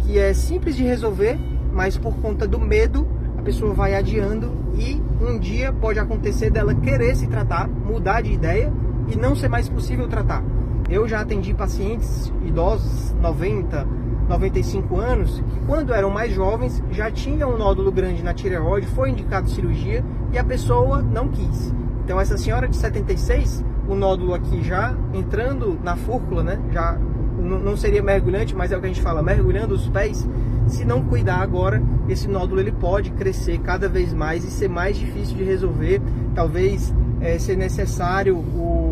que 0.00 0.18
é 0.18 0.32
simples 0.32 0.76
de 0.76 0.82
resolver, 0.82 1.38
mas 1.72 1.98
por 1.98 2.14
conta 2.16 2.46
do 2.46 2.58
medo 2.60 3.06
a 3.36 3.42
pessoa 3.42 3.74
vai 3.74 3.94
adiando 3.94 4.52
e 4.78 5.00
um 5.20 5.38
dia 5.38 5.72
pode 5.72 5.98
acontecer 5.98 6.50
dela 6.50 6.74
querer 6.74 7.14
se 7.16 7.26
tratar, 7.26 7.68
mudar 7.68 8.22
de 8.22 8.32
ideia 8.32 8.72
e 9.08 9.16
não 9.16 9.34
ser 9.34 9.48
mais 9.48 9.68
possível 9.68 10.08
tratar. 10.08 10.42
Eu 10.88 11.08
já 11.08 11.20
atendi 11.20 11.52
pacientes 11.54 12.32
idosos, 12.44 13.12
90, 13.20 13.86
95 14.28 14.96
anos, 14.98 15.40
que 15.40 15.66
quando 15.66 15.92
eram 15.92 16.10
mais 16.10 16.32
jovens 16.32 16.82
já 16.90 17.10
tinham 17.10 17.54
um 17.54 17.58
nódulo 17.58 17.90
grande 17.90 18.22
na 18.22 18.32
tireoide, 18.32 18.86
foi 18.88 19.10
indicado 19.10 19.50
cirurgia 19.50 20.04
e 20.32 20.38
a 20.38 20.44
pessoa 20.44 21.02
não 21.02 21.28
quis. 21.28 21.74
Então 22.04 22.20
essa 22.20 22.36
senhora 22.36 22.68
de 22.68 22.76
76, 22.76 23.64
o 23.88 23.94
nódulo 23.94 24.34
aqui 24.34 24.62
já 24.62 24.94
entrando 25.14 25.78
na 25.82 25.96
fúrcula, 25.96 26.42
né? 26.42 26.60
Já 26.70 26.98
não 27.38 27.76
seria 27.76 28.02
mergulhante, 28.02 28.54
mas 28.54 28.72
é 28.72 28.76
o 28.76 28.80
que 28.80 28.86
a 28.86 28.88
gente 28.88 29.02
fala, 29.02 29.22
mergulhando 29.22 29.74
os 29.74 29.88
pés. 29.88 30.26
Se 30.66 30.84
não 30.84 31.02
cuidar 31.02 31.40
agora, 31.40 31.82
esse 32.08 32.28
nódulo 32.28 32.60
ele 32.60 32.72
pode 32.72 33.10
crescer 33.10 33.58
cada 33.58 33.88
vez 33.88 34.14
mais 34.14 34.44
e 34.44 34.50
ser 34.50 34.68
mais 34.68 34.96
difícil 34.96 35.36
de 35.36 35.44
resolver. 35.44 36.00
Talvez 36.34 36.94
é, 37.20 37.38
ser 37.38 37.56
necessário 37.56 38.36
o, 38.36 38.83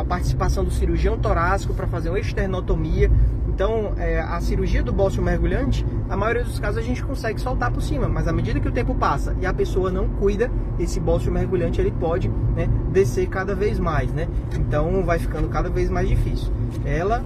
a 0.00 0.04
participação 0.04 0.64
do 0.64 0.70
cirurgião 0.70 1.18
torácico 1.18 1.74
para 1.74 1.86
fazer 1.86 2.08
uma 2.08 2.18
esternotomia 2.18 3.10
então, 3.58 3.94
é, 3.96 4.20
a 4.20 4.40
cirurgia 4.40 4.84
do 4.84 4.92
bócio 4.92 5.20
mergulhante, 5.20 5.84
na 6.06 6.16
maioria 6.16 6.44
dos 6.44 6.60
casos 6.60 6.78
a 6.78 6.80
gente 6.80 7.02
consegue 7.02 7.40
soltar 7.40 7.72
por 7.72 7.82
cima, 7.82 8.06
mas 8.06 8.28
à 8.28 8.32
medida 8.32 8.60
que 8.60 8.68
o 8.68 8.70
tempo 8.70 8.94
passa 8.94 9.34
e 9.40 9.46
a 9.46 9.52
pessoa 9.52 9.90
não 9.90 10.08
cuida, 10.08 10.48
esse 10.78 11.00
bócio 11.00 11.32
mergulhante 11.32 11.80
ele 11.80 11.90
pode 11.90 12.28
né, 12.28 12.68
descer 12.92 13.26
cada 13.26 13.56
vez 13.56 13.80
mais, 13.80 14.12
né? 14.12 14.28
Então, 14.56 15.02
vai 15.02 15.18
ficando 15.18 15.48
cada 15.48 15.68
vez 15.68 15.90
mais 15.90 16.08
difícil. 16.08 16.52
Ela, 16.84 17.24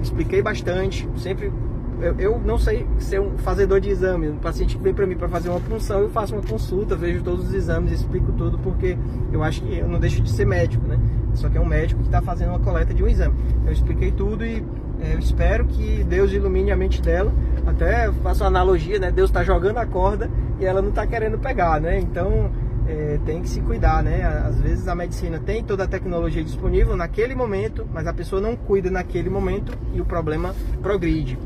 expliquei 0.00 0.40
bastante, 0.40 1.08
sempre 1.16 1.52
eu, 2.00 2.14
eu, 2.18 2.40
não 2.44 2.58
sei 2.58 2.86
ser 3.00 3.20
um 3.20 3.36
fazedor 3.38 3.80
de 3.80 3.88
exame. 3.88 4.28
Um 4.28 4.36
paciente 4.36 4.76
que 4.76 4.82
vem 4.82 4.94
para 4.94 5.06
mim 5.06 5.16
para 5.16 5.28
fazer 5.28 5.48
uma 5.48 5.60
punção, 5.60 6.00
eu 6.00 6.10
faço 6.10 6.32
uma 6.34 6.42
consulta, 6.42 6.94
vejo 6.94 7.22
todos 7.22 7.48
os 7.48 7.54
exames, 7.54 7.92
explico 7.92 8.30
tudo, 8.32 8.56
porque 8.58 8.96
eu 9.32 9.42
acho 9.42 9.62
que 9.62 9.78
eu 9.78 9.88
não 9.88 9.98
deixo 9.98 10.20
de 10.20 10.30
ser 10.30 10.44
médico, 10.44 10.86
né? 10.86 10.98
Só 11.34 11.48
que 11.48 11.56
é 11.56 11.60
um 11.60 11.66
médico 11.66 12.00
que 12.00 12.08
está 12.08 12.20
fazendo 12.20 12.50
uma 12.50 12.60
coleta 12.60 12.92
de 12.92 13.02
um 13.02 13.08
exame. 13.08 13.34
Eu 13.66 13.72
expliquei 13.72 14.10
tudo 14.12 14.44
e 14.44 14.64
é, 15.00 15.14
eu 15.14 15.18
espero 15.18 15.64
que 15.64 16.04
Deus 16.04 16.32
ilumine 16.32 16.70
a 16.70 16.76
mente 16.76 17.00
dela. 17.00 17.32
Até 17.66 18.10
faço 18.22 18.42
uma 18.42 18.48
analogia, 18.48 18.98
né? 18.98 19.10
Deus 19.10 19.30
está 19.30 19.42
jogando 19.42 19.78
a 19.78 19.86
corda 19.86 20.30
e 20.60 20.64
ela 20.64 20.82
não 20.82 20.90
está 20.90 21.06
querendo 21.06 21.38
pegar, 21.38 21.80
né? 21.80 21.98
Então 21.98 22.50
é, 22.86 23.18
tem 23.24 23.40
que 23.42 23.48
se 23.48 23.60
cuidar, 23.60 24.02
né? 24.02 24.22
Às 24.46 24.60
vezes 24.60 24.86
a 24.88 24.94
medicina 24.94 25.38
tem 25.38 25.62
toda 25.62 25.84
a 25.84 25.86
tecnologia 25.86 26.42
disponível 26.42 26.96
naquele 26.96 27.34
momento, 27.34 27.86
mas 27.92 28.06
a 28.06 28.12
pessoa 28.12 28.40
não 28.40 28.54
cuida 28.56 28.90
naquele 28.90 29.30
momento 29.30 29.76
e 29.94 30.00
o 30.00 30.04
problema 30.04 30.54
progride. 30.82 31.38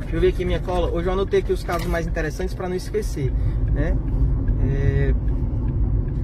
Deixa 0.00 0.16
eu 0.16 0.20
ver 0.20 0.28
aqui 0.28 0.44
minha 0.44 0.60
cola. 0.60 0.90
Hoje 0.90 1.08
eu 1.08 1.12
anotei 1.12 1.40
aqui 1.40 1.52
os 1.52 1.64
casos 1.64 1.86
mais 1.86 2.06
interessantes 2.06 2.54
para 2.54 2.68
não 2.68 2.76
esquecer, 2.76 3.32
né? 3.72 3.96
É... 4.68 5.14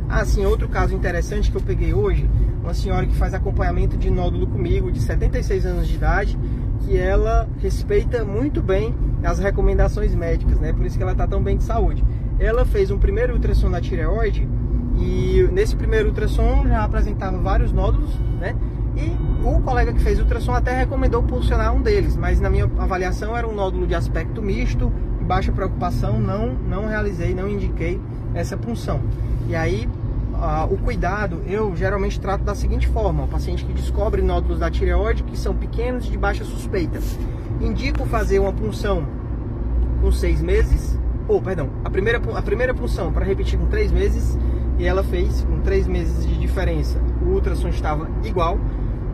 Ah, 0.09 0.25
sim, 0.25 0.45
outro 0.45 0.69
caso 0.69 0.95
interessante 0.95 1.51
que 1.51 1.57
eu 1.57 1.63
peguei 1.63 1.95
hoje 1.95 2.29
uma 2.63 2.75
senhora 2.75 3.07
que 3.07 3.15
faz 3.15 3.35
acompanhamento 3.35 3.97
de 3.97 4.11
nódulo 4.11 4.47
comigo, 4.47 4.91
de 4.91 5.01
76 5.01 5.67
anos 5.67 5.89
de 5.89 5.95
idade, 5.95 6.39
que 6.81 6.97
ela 6.97 7.49
respeita 7.61 8.25
muito 8.25 8.63
bem 8.63 8.95
as 9.23 9.39
recomendações 9.39 10.15
médicas, 10.15 10.59
né? 10.59 10.73
Por 10.73 10.87
isso 10.87 10.97
que 10.97 11.03
ela 11.03 11.13
está 11.13 11.27
tão 11.27 11.43
bem 11.43 11.57
de 11.57 11.65
saúde. 11.65 12.05
Ela 12.39 12.65
fez 12.65 12.91
um 12.91 12.99
primeiro 12.99 13.35
ultrassom 13.35 13.69
na 13.69 13.81
tireoide 13.81 14.49
nesse 15.53 15.77
primeiro 15.77 16.09
ultrassom 16.09 16.67
já 16.67 16.83
apresentava 16.83 17.39
vários 17.39 17.73
nódulos, 17.73 18.11
né? 18.41 18.57
E 18.97 19.17
o 19.47 19.61
colega 19.61 19.93
que 19.93 20.01
fez 20.01 20.19
o 20.19 20.23
ultrassom 20.23 20.53
até 20.53 20.77
recomendou 20.77 21.23
pulsionar 21.23 21.75
um 21.75 21.81
deles, 21.81 22.17
mas 22.17 22.41
na 22.41 22.51
minha 22.51 22.65
avaliação 22.79 23.37
era 23.37 23.49
um 23.49 23.55
nódulo 23.55 23.87
de 23.87 23.95
aspecto 23.95 24.43
misto, 24.43 24.93
baixa 25.23 25.53
preocupação, 25.53 26.21
não, 26.21 26.49
não 26.53 26.87
realizei, 26.87 27.35
não 27.35 27.49
indiquei 27.49 28.01
essa 28.35 28.57
punção. 28.57 29.01
E 29.49 29.55
aí, 29.55 29.89
uh, 30.43 30.73
o 30.73 30.77
cuidado, 30.77 31.41
eu 31.47 31.75
geralmente 31.77 32.19
trato 32.19 32.43
da 32.43 32.55
seguinte 32.55 32.89
forma: 32.89 33.25
o 33.25 33.29
paciente 33.29 33.65
que 33.65 33.73
descobre 33.73 34.21
nódulos 34.21 34.59
da 34.59 34.71
tireoide 34.71 35.23
que 35.23 35.39
são 35.39 35.55
pequenos 35.55 36.07
de 36.07 36.19
baixa 36.19 36.45
suspeita, 36.45 36.99
indico 37.61 38.05
fazer 38.07 38.41
uma 38.41 38.53
punção 38.53 39.07
com 40.01 40.11
seis 40.11 40.43
meses, 40.43 40.99
ou 41.29 41.41
perdão, 41.41 41.71
a 41.85 41.91
primeira, 41.91 42.21
a 42.35 42.43
primeira 42.43 42.75
punção 42.75 43.13
para 43.13 43.25
repetir 43.25 43.59
com 43.59 43.67
três 43.67 43.93
meses, 43.93 44.37
e 44.79 44.85
ela 44.85 45.05
fez 45.05 45.45
com 45.45 45.61
três 45.61 45.87
meses 45.87 46.27
de 46.27 46.37
diferença. 46.39 47.01
O 47.23 47.27
ultrassom 47.35 47.69
estava 47.69 48.09
igual, 48.25 48.59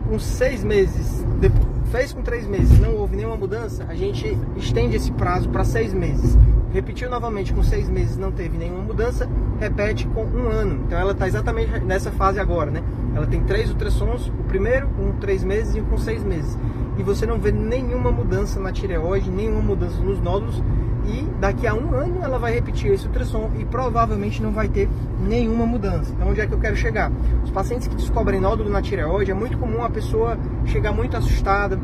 com 0.09 0.17
seis 0.17 0.63
meses, 0.63 1.23
depois, 1.39 1.69
fez 1.91 2.13
com 2.13 2.21
três 2.21 2.47
meses, 2.47 2.79
não 2.79 2.95
houve 2.95 3.15
nenhuma 3.15 3.35
mudança, 3.35 3.85
a 3.87 3.95
gente 3.95 4.37
estende 4.57 4.95
esse 4.95 5.11
prazo 5.11 5.49
para 5.49 5.63
seis 5.63 5.93
meses. 5.93 6.37
Repetiu 6.71 7.09
novamente 7.09 7.51
com 7.51 7.63
seis 7.63 7.89
meses, 7.89 8.15
não 8.15 8.31
teve 8.31 8.55
nenhuma 8.55 8.83
mudança, 8.83 9.27
repete 9.59 10.07
com 10.07 10.23
um 10.23 10.49
ano. 10.49 10.83
Então 10.85 10.97
ela 10.97 11.11
está 11.11 11.27
exatamente 11.27 11.79
nessa 11.81 12.11
fase 12.11 12.39
agora, 12.39 12.71
né? 12.71 12.81
Ela 13.13 13.27
tem 13.27 13.43
três 13.43 13.69
ultrassons, 13.69 14.27
o 14.27 14.43
primeiro 14.43 14.87
com 14.89 15.11
três 15.13 15.43
meses 15.43 15.75
e 15.75 15.81
um 15.81 15.85
com 15.85 15.97
seis 15.97 16.23
meses. 16.23 16.57
E 16.97 17.03
você 17.03 17.25
não 17.25 17.39
vê 17.39 17.51
nenhuma 17.51 18.11
mudança 18.11 18.59
na 18.59 18.71
tireoide, 18.71 19.29
nenhuma 19.29 19.61
mudança 19.61 19.97
nos 20.01 20.21
nódulos. 20.21 20.61
E 21.05 21.25
daqui 21.39 21.65
a 21.65 21.73
um 21.73 21.93
ano 21.93 22.19
ela 22.21 22.37
vai 22.37 22.53
repetir 22.53 22.91
esse 22.91 23.07
ultrassom 23.07 23.49
e 23.57 23.65
provavelmente 23.65 24.41
não 24.41 24.51
vai 24.51 24.67
ter 24.67 24.89
nenhuma 25.19 25.65
mudança. 25.65 26.11
Então 26.13 26.29
onde 26.29 26.41
é 26.41 26.47
que 26.47 26.53
eu 26.53 26.59
quero 26.59 26.75
chegar? 26.75 27.11
Os 27.43 27.49
pacientes 27.51 27.87
que 27.87 27.95
descobrem 27.95 28.39
nódulo 28.39 28.69
na 28.69 28.81
tireoide, 28.81 29.31
é 29.31 29.33
muito 29.33 29.57
comum 29.57 29.83
a 29.83 29.89
pessoa 29.89 30.37
chegar 30.65 30.91
muito 30.91 31.17
assustada, 31.17 31.79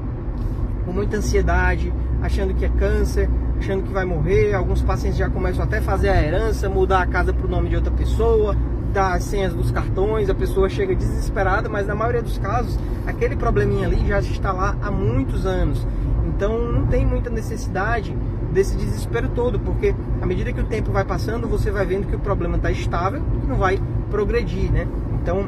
com 0.86 0.92
muita 0.92 1.18
ansiedade, 1.18 1.92
achando 2.22 2.54
que 2.54 2.66
é 2.66 2.70
câncer, 2.70 3.30
achando 3.60 3.84
que 3.84 3.92
vai 3.92 4.06
morrer. 4.06 4.54
Alguns 4.54 4.82
pacientes 4.82 5.18
já 5.18 5.30
começam 5.30 5.64
até 5.64 5.80
a 5.80 5.82
fazer 5.82 6.10
a 6.10 6.22
herança, 6.22 6.70
mudar 6.70 7.02
a 7.02 7.08
casa 7.08 7.34
para 7.34 7.46
o 7.46 7.50
nome 7.50 7.70
de 7.70 7.76
outra 7.76 7.92
pessoa, 7.92 8.56
dar 8.94 9.14
as 9.14 9.24
senhas 9.24 9.54
dos 9.54 9.72
cartões, 9.72 10.30
a 10.30 10.36
pessoa 10.36 10.70
chega 10.70 10.96
desesperada, 10.96 11.68
mas 11.68 11.86
na 11.86 11.96
maioria 11.96 12.22
dos 12.22 12.38
casos, 12.38 12.80
aquele 13.06 13.36
probleminha 13.36 13.88
ali 13.88 14.08
já 14.08 14.20
está 14.20 14.52
lá 14.52 14.76
há 14.82 14.90
muitos 14.90 15.46
anos. 15.46 15.86
Então 16.28 16.58
não 16.60 16.86
tem 16.88 17.06
muita 17.06 17.30
necessidade 17.30 18.16
desse 18.52 18.76
desespero 18.78 19.28
todo, 19.30 19.60
porque 19.60 19.94
à 20.22 20.26
medida 20.26 20.52
que 20.54 20.62
o 20.62 20.66
tempo 20.66 20.92
vai 20.92 21.04
passando, 21.04 21.48
você 21.48 21.70
vai 21.70 21.86
vendo 21.86 22.08
que 22.08 22.16
o 22.16 22.20
problema 22.20 22.56
está 22.56 22.72
estável 22.72 23.22
e 23.44 23.48
não 23.48 23.58
vai 23.58 23.80
progredir, 24.10 24.72
né? 24.72 24.88
Então, 25.22 25.46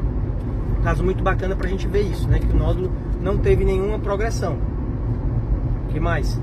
caso 0.84 1.02
muito 1.02 1.22
bacana 1.22 1.56
para 1.56 1.66
a 1.66 1.70
gente 1.70 1.88
ver 1.88 2.02
isso, 2.02 2.28
né? 2.28 2.38
Que 2.38 2.54
o 2.54 2.56
nódulo 2.56 2.92
não 3.20 3.38
teve 3.38 3.64
nenhuma 3.64 3.98
progressão. 3.98 4.58
O 5.88 5.92
que 5.92 5.98
mais? 5.98 6.38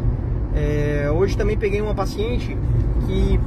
É, 0.55 1.11
hoje 1.11 1.37
também 1.37 1.57
peguei 1.57 1.81
uma 1.81 1.93
paciente 1.93 2.57
que 3.05 3.39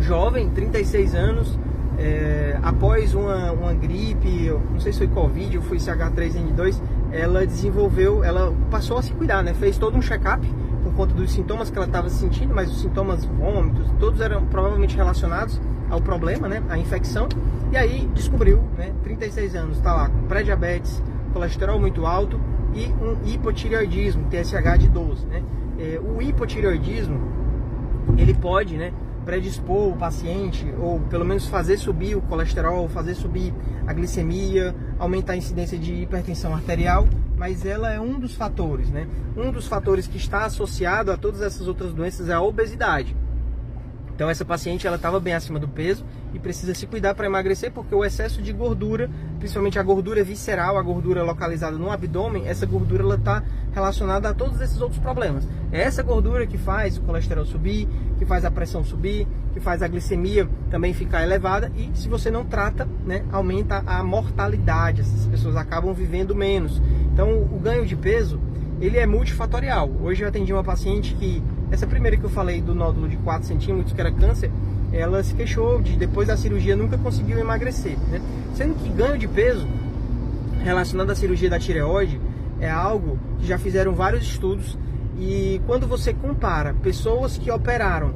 jovem, 0.00 0.50
36 0.50 1.14
anos, 1.14 1.58
é, 1.98 2.58
após 2.62 3.14
uma, 3.14 3.52
uma 3.52 3.72
gripe, 3.72 4.50
não 4.70 4.80
sei 4.80 4.92
se 4.92 4.98
foi 4.98 5.06
Covid 5.06 5.58
ou 5.58 5.62
foi 5.62 5.78
CH3N2, 5.78 6.80
ela 7.12 7.46
desenvolveu, 7.46 8.24
ela 8.24 8.52
passou 8.70 8.98
a 8.98 9.02
se 9.02 9.12
cuidar, 9.12 9.42
né? 9.42 9.54
Fez 9.54 9.78
todo 9.78 9.96
um 9.96 10.02
check-up 10.02 10.44
por 10.82 10.92
conta 10.94 11.14
dos 11.14 11.30
sintomas 11.30 11.70
que 11.70 11.76
ela 11.76 11.86
estava 11.86 12.08
sentindo, 12.08 12.52
mas 12.54 12.70
os 12.70 12.80
sintomas 12.80 13.24
vômitos, 13.24 13.86
todos 14.00 14.20
eram 14.20 14.44
provavelmente 14.46 14.96
relacionados 14.96 15.60
ao 15.88 16.00
problema, 16.00 16.48
né? 16.48 16.62
Infecção. 16.78 17.28
E 17.70 17.76
aí 17.76 18.10
descobriu, 18.14 18.62
né? 18.76 18.92
36 19.04 19.54
anos, 19.54 19.76
está 19.76 19.94
lá 19.94 20.08
com 20.08 20.26
pré-diabetes, 20.26 21.02
colesterol 21.32 21.78
muito 21.78 22.06
alto 22.06 22.40
e 22.74 22.86
um 22.86 23.16
hipotireoidismo, 23.26 24.24
TSH 24.28 24.78
de 24.78 24.88
12, 24.88 25.26
né? 25.26 25.42
É, 25.82 25.98
o 25.98 26.22
hipotireoidismo, 26.22 27.20
ele 28.16 28.32
pode, 28.32 28.76
né? 28.76 28.92
predispor 29.24 29.88
o 29.88 29.96
paciente, 29.96 30.66
ou 30.78 31.00
pelo 31.00 31.24
menos 31.24 31.46
fazer 31.46 31.76
subir 31.76 32.16
o 32.16 32.20
colesterol, 32.22 32.88
fazer 32.88 33.14
subir 33.14 33.54
a 33.86 33.92
glicemia, 33.92 34.74
aumentar 34.98 35.34
a 35.34 35.36
incidência 35.36 35.78
de 35.78 35.94
hipertensão 35.94 36.54
arterial, 36.54 37.08
mas 37.36 37.64
ela 37.64 37.92
é 37.92 38.00
um 38.00 38.18
dos 38.18 38.34
fatores, 38.34 38.90
né? 38.90 39.06
Um 39.36 39.50
dos 39.50 39.66
fatores 39.66 40.06
que 40.06 40.16
está 40.16 40.44
associado 40.44 41.10
a 41.10 41.16
todas 41.16 41.40
essas 41.40 41.66
outras 41.66 41.92
doenças 41.92 42.28
é 42.28 42.32
a 42.32 42.40
obesidade. 42.40 43.16
Então 44.14 44.28
essa 44.28 44.44
paciente 44.44 44.86
ela 44.86 44.96
estava 44.96 45.18
bem 45.18 45.34
acima 45.34 45.58
do 45.58 45.68
peso 45.68 46.04
e 46.34 46.38
precisa 46.38 46.74
se 46.74 46.86
cuidar 46.86 47.14
para 47.14 47.26
emagrecer 47.26 47.72
porque 47.72 47.94
o 47.94 48.04
excesso 48.04 48.40
de 48.40 48.52
gordura, 48.52 49.10
principalmente 49.38 49.78
a 49.78 49.82
gordura 49.82 50.22
visceral, 50.22 50.78
a 50.78 50.82
gordura 50.82 51.22
localizada 51.22 51.76
no 51.76 51.90
abdômen, 51.90 52.46
essa 52.46 52.66
gordura 52.66 53.02
ela 53.02 53.14
está 53.16 53.42
relacionada 53.72 54.28
a 54.28 54.34
todos 54.34 54.60
esses 54.60 54.80
outros 54.80 55.00
problemas. 55.00 55.48
É 55.70 55.80
essa 55.80 56.02
gordura 56.02 56.46
que 56.46 56.58
faz 56.58 56.98
o 56.98 57.02
colesterol 57.02 57.44
subir, 57.44 57.88
que 58.18 58.24
faz 58.24 58.44
a 58.44 58.50
pressão 58.50 58.84
subir, 58.84 59.26
que 59.52 59.60
faz 59.60 59.82
a 59.82 59.88
glicemia 59.88 60.48
também 60.70 60.92
ficar 60.92 61.22
elevada 61.22 61.72
e 61.76 61.90
se 61.94 62.08
você 62.08 62.30
não 62.30 62.44
trata, 62.44 62.86
né, 63.04 63.24
aumenta 63.32 63.82
a 63.86 64.02
mortalidade. 64.02 65.00
Essas 65.00 65.26
pessoas 65.26 65.56
acabam 65.56 65.92
vivendo 65.92 66.34
menos. 66.34 66.80
Então 67.12 67.42
o 67.42 67.58
ganho 67.58 67.86
de 67.86 67.96
peso 67.96 68.40
ele 68.82 68.98
é 68.98 69.06
multifatorial. 69.06 69.88
Hoje 70.02 70.22
eu 70.24 70.28
atendi 70.28 70.52
uma 70.52 70.64
paciente 70.64 71.14
que 71.14 71.40
essa 71.70 71.86
primeira 71.86 72.16
que 72.16 72.24
eu 72.24 72.28
falei 72.28 72.60
do 72.60 72.74
nódulo 72.74 73.08
de 73.08 73.16
4 73.18 73.46
centímetros, 73.46 73.92
que 73.92 74.00
era 74.00 74.10
câncer, 74.10 74.50
ela 74.92 75.22
se 75.22 75.32
queixou 75.34 75.80
de 75.80 75.96
depois 75.96 76.26
da 76.26 76.36
cirurgia 76.36 76.74
nunca 76.74 76.98
conseguiu 76.98 77.38
emagrecer, 77.38 77.96
né? 78.10 78.20
Sendo 78.56 78.74
que 78.74 78.88
ganho 78.88 79.16
de 79.16 79.28
peso 79.28 79.68
relacionado 80.64 81.10
à 81.10 81.14
cirurgia 81.14 81.48
da 81.48 81.60
tireoide 81.60 82.20
é 82.60 82.68
algo 82.68 83.20
que 83.38 83.46
já 83.46 83.56
fizeram 83.56 83.94
vários 83.94 84.24
estudos 84.24 84.76
e 85.16 85.60
quando 85.64 85.86
você 85.86 86.12
compara 86.12 86.74
pessoas 86.74 87.38
que 87.38 87.52
operaram 87.52 88.12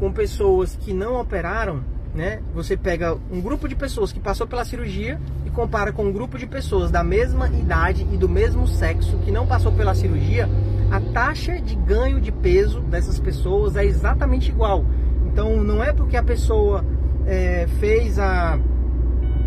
com 0.00 0.12
pessoas 0.12 0.74
que 0.74 0.92
não 0.92 1.20
operaram, 1.20 1.84
né? 2.12 2.40
Você 2.54 2.76
pega 2.76 3.16
um 3.30 3.40
grupo 3.40 3.68
de 3.68 3.76
pessoas 3.76 4.12
que 4.12 4.18
passou 4.18 4.48
pela 4.48 4.64
cirurgia 4.64 5.20
compara 5.58 5.92
com 5.92 6.04
um 6.04 6.12
grupo 6.12 6.38
de 6.38 6.46
pessoas 6.46 6.88
da 6.88 7.02
mesma 7.02 7.48
idade 7.48 8.06
e 8.12 8.16
do 8.16 8.28
mesmo 8.28 8.64
sexo 8.64 9.18
que 9.24 9.32
não 9.32 9.44
passou 9.44 9.72
pela 9.72 9.92
cirurgia, 9.92 10.48
a 10.88 11.00
taxa 11.00 11.60
de 11.60 11.74
ganho 11.74 12.20
de 12.20 12.30
peso 12.30 12.80
dessas 12.80 13.18
pessoas 13.18 13.74
é 13.74 13.84
exatamente 13.84 14.50
igual. 14.50 14.84
Então 15.26 15.56
não 15.56 15.82
é 15.82 15.92
porque 15.92 16.16
a 16.16 16.22
pessoa 16.22 16.84
é, 17.26 17.66
fez 17.80 18.20
a, 18.20 18.56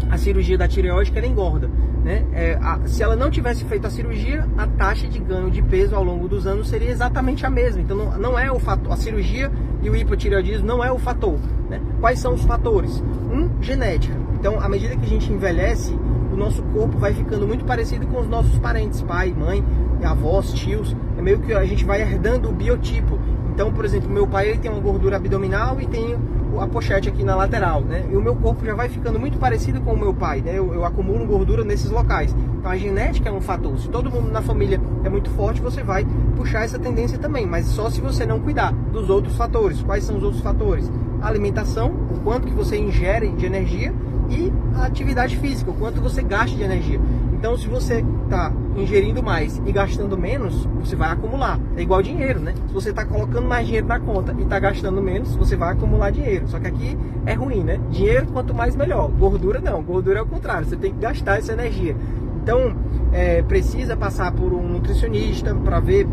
a 0.10 0.18
cirurgia 0.18 0.58
da 0.58 0.68
tireoide 0.68 1.14
que 1.14 1.18
ela 1.18 1.28
engorda. 1.28 1.70
Né? 2.04 2.26
É, 2.34 2.60
a, 2.62 2.82
se 2.86 3.02
ela 3.02 3.16
não 3.16 3.32
tivesse 3.32 3.64
feito 3.64 3.88
a 3.88 3.90
cirurgia, 3.90 4.46
a 4.58 4.68
taxa 4.68 5.08
de 5.08 5.18
ganho 5.18 5.50
de 5.50 5.62
peso 5.62 5.96
ao 5.96 6.04
longo 6.04 6.28
dos 6.28 6.46
anos 6.46 6.68
seria 6.68 6.90
exatamente 6.90 7.46
a 7.46 7.50
mesma. 7.50 7.82
Então 7.82 7.96
não, 7.96 8.20
não 8.20 8.38
é 8.38 8.52
o 8.52 8.60
fator, 8.60 8.92
a 8.92 8.98
cirurgia 8.98 9.50
e 9.82 9.90
o 9.90 9.96
hipotireoidismo 9.96 10.68
não 10.68 10.84
é 10.84 10.92
o 10.92 11.00
fator. 11.00 11.40
Né? 11.70 11.80
Quais 12.02 12.20
são 12.20 12.34
os 12.34 12.44
fatores? 12.44 13.02
Um, 13.32 13.50
genética. 13.62 14.21
Então, 14.42 14.60
à 14.60 14.68
medida 14.68 14.96
que 14.96 15.06
a 15.06 15.08
gente 15.08 15.32
envelhece, 15.32 15.96
o 16.34 16.36
nosso 16.36 16.64
corpo 16.64 16.98
vai 16.98 17.14
ficando 17.14 17.48
muito 17.48 17.64
parecido 17.64 18.08
com 18.08 18.20
os 18.20 18.28
nossos 18.28 18.58
parentes, 18.58 19.00
pai, 19.04 19.32
mãe, 19.32 19.64
avós, 20.04 20.52
tios. 20.52 20.96
É 21.16 21.22
meio 21.22 21.38
que 21.38 21.54
a 21.54 21.64
gente 21.64 21.86
vai 21.86 22.02
herdando 22.02 22.50
o 22.50 22.52
biotipo. 22.52 23.20
Então, 23.54 23.72
por 23.72 23.86
exemplo, 23.86 24.10
meu 24.10 24.26
pai 24.26 24.50
ele 24.50 24.58
tem 24.58 24.72
uma 24.72 24.80
gordura 24.80 25.18
abdominal 25.18 25.80
e 25.80 25.86
tem 25.86 26.18
a 26.60 26.66
pochete 26.66 27.08
aqui 27.08 27.24
na 27.24 27.36
lateral, 27.36 27.82
né? 27.82 28.04
E 28.12 28.16
o 28.16 28.22
meu 28.22 28.36
corpo 28.36 28.66
já 28.66 28.74
vai 28.74 28.90
ficando 28.90 29.20
muito 29.20 29.38
parecido 29.38 29.80
com 29.82 29.94
o 29.94 30.00
meu 30.00 30.12
pai, 30.12 30.42
né? 30.42 30.58
Eu, 30.58 30.74
eu, 30.74 30.86
acumulo 30.86 31.24
gordura 31.28 31.64
nesses 31.64 31.92
locais. 31.92 32.36
Então 32.58 32.72
a 32.72 32.76
genética 32.76 33.30
é 33.30 33.32
um 33.32 33.42
fator. 33.42 33.78
Se 33.78 33.90
todo 33.90 34.10
mundo 34.10 34.32
na 34.32 34.42
família 34.42 34.82
é 35.04 35.10
muito 35.10 35.30
forte, 35.30 35.62
você 35.62 35.84
vai 35.84 36.04
puxar 36.36 36.64
essa 36.64 36.80
tendência 36.80 37.20
também, 37.20 37.46
mas 37.46 37.68
só 37.68 37.92
se 37.92 38.02
você 38.02 38.26
não 38.26 38.40
cuidar 38.40 38.74
dos 38.92 39.08
outros 39.08 39.36
fatores. 39.36 39.84
Quais 39.84 40.04
são 40.04 40.18
os 40.18 40.24
outros 40.24 40.42
fatores? 40.42 40.92
A 41.22 41.28
alimentação, 41.28 41.92
o 42.12 42.20
quanto 42.24 42.48
que 42.48 42.54
você 42.56 42.76
ingere 42.76 43.30
de 43.34 43.46
energia 43.46 43.94
e 44.32 44.52
a 44.76 44.86
atividade 44.86 45.38
física, 45.38 45.70
o 45.70 45.74
quanto 45.74 46.00
você 46.00 46.24
gasta 46.24 46.56
de 46.56 46.64
energia. 46.64 47.00
Então, 47.34 47.58
se 47.58 47.68
você 47.68 48.06
está 48.24 48.52
ingerindo 48.76 49.22
mais 49.22 49.62
e 49.66 49.72
gastando 49.72 50.18
menos, 50.18 50.66
você 50.80 50.96
vai 50.96 51.12
acumular. 51.12 51.60
É 51.76 51.82
igual 51.82 52.02
dinheiro, 52.02 52.40
né? 52.40 52.54
Se 52.68 52.74
você 52.74 52.92
está 52.92 53.04
colocando 53.04 53.48
mais 53.48 53.66
dinheiro 53.66 53.88
na 53.88 54.00
conta 54.00 54.34
e 54.38 54.44
está 54.44 54.60
gastando 54.60 55.02
menos, 55.02 55.36
você 55.36 55.56
vai 55.56 55.74
acumular 55.74 56.12
dinheiro. 56.12 56.48
Só 56.48 56.60
que 56.60 56.68
aqui 56.68 56.98
é 57.26 57.34
ruim, 57.34 57.64
né? 57.64 57.80
Dinheiro 57.90 58.28
quanto 58.28 58.54
mais 58.54 58.76
melhor. 58.76 59.10
Gordura 59.10 59.60
não. 59.60 59.82
Gordura 59.84 60.20
é 60.20 60.22
o 60.22 60.26
contrário. 60.26 60.68
Você 60.68 60.78
tem 60.78 60.94
que 60.94 61.00
gastar 61.00 61.40
essa 61.40 61.52
energia. 61.52 61.96
Então, 62.42 62.76
é, 63.12 63.42
precisa 63.42 63.98
passar 63.98 64.32
por 64.32 64.54
um 64.54 64.68
nutricionista 64.68 65.54
para 65.54 65.80
ver 65.80 66.08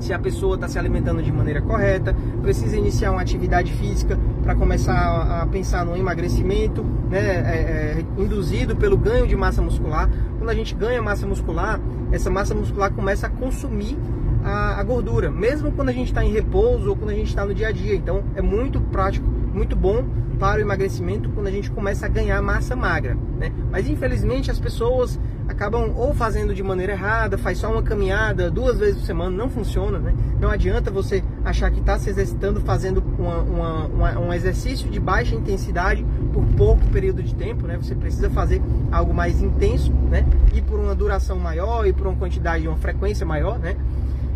se 0.00 0.14
a 0.14 0.18
pessoa 0.18 0.54
está 0.54 0.66
se 0.66 0.78
alimentando 0.78 1.22
de 1.22 1.30
maneira 1.30 1.60
correta, 1.60 2.16
precisa 2.42 2.76
iniciar 2.76 3.12
uma 3.12 3.20
atividade 3.20 3.72
física 3.74 4.18
para 4.50 4.58
começar 4.58 5.42
a 5.42 5.46
pensar 5.46 5.84
no 5.86 5.96
emagrecimento, 5.96 6.82
né, 7.08 7.20
é, 7.20 8.00
é, 8.00 8.04
induzido 8.20 8.74
pelo 8.74 8.96
ganho 8.96 9.24
de 9.24 9.36
massa 9.36 9.62
muscular. 9.62 10.10
Quando 10.38 10.50
a 10.50 10.54
gente 10.54 10.74
ganha 10.74 11.00
massa 11.00 11.24
muscular, 11.24 11.80
essa 12.10 12.28
massa 12.28 12.52
muscular 12.52 12.90
começa 12.90 13.28
a 13.28 13.30
consumir 13.30 13.96
a, 14.42 14.80
a 14.80 14.82
gordura, 14.82 15.30
mesmo 15.30 15.70
quando 15.70 15.90
a 15.90 15.92
gente 15.92 16.08
está 16.08 16.24
em 16.24 16.32
repouso 16.32 16.90
ou 16.90 16.96
quando 16.96 17.10
a 17.10 17.14
gente 17.14 17.28
está 17.28 17.44
no 17.44 17.54
dia 17.54 17.68
a 17.68 17.72
dia. 17.72 17.94
Então 17.94 18.24
é 18.34 18.42
muito 18.42 18.80
prático 18.80 19.24
muito 19.54 19.76
bom 19.76 20.04
para 20.38 20.58
o 20.58 20.62
emagrecimento 20.62 21.28
quando 21.30 21.48
a 21.48 21.50
gente 21.50 21.70
começa 21.70 22.06
a 22.06 22.08
ganhar 22.08 22.40
massa 22.40 22.74
magra, 22.74 23.16
né? 23.38 23.52
Mas 23.70 23.88
infelizmente 23.88 24.50
as 24.50 24.58
pessoas 24.58 25.20
acabam 25.46 25.92
ou 25.94 26.14
fazendo 26.14 26.54
de 26.54 26.62
maneira 26.62 26.92
errada, 26.92 27.36
faz 27.36 27.58
só 27.58 27.70
uma 27.70 27.82
caminhada 27.82 28.50
duas 28.50 28.78
vezes 28.78 28.96
por 28.96 29.06
semana, 29.06 29.36
não 29.36 29.50
funciona, 29.50 29.98
né? 29.98 30.14
Não 30.40 30.50
adianta 30.50 30.90
você 30.90 31.22
achar 31.44 31.70
que 31.70 31.80
está 31.80 31.98
se 31.98 32.10
exercitando 32.10 32.60
fazendo 32.60 33.02
uma, 33.18 33.38
uma, 33.38 33.86
uma, 33.86 34.18
um 34.18 34.32
exercício 34.32 34.88
de 34.90 35.00
baixa 35.00 35.34
intensidade 35.34 36.04
por 36.32 36.44
pouco 36.56 36.86
período 36.88 37.22
de 37.22 37.34
tempo, 37.34 37.66
né? 37.66 37.78
Você 37.80 37.94
precisa 37.94 38.28
fazer 38.30 38.60
algo 38.92 39.14
mais 39.14 39.40
intenso, 39.40 39.92
né? 39.92 40.26
E 40.52 40.60
por 40.60 40.78
uma 40.78 40.94
duração 40.94 41.38
maior 41.38 41.86
e 41.86 41.92
por 41.92 42.06
uma 42.06 42.16
quantidade, 42.16 42.68
uma 42.68 42.76
frequência 42.76 43.24
maior, 43.24 43.58
né? 43.58 43.76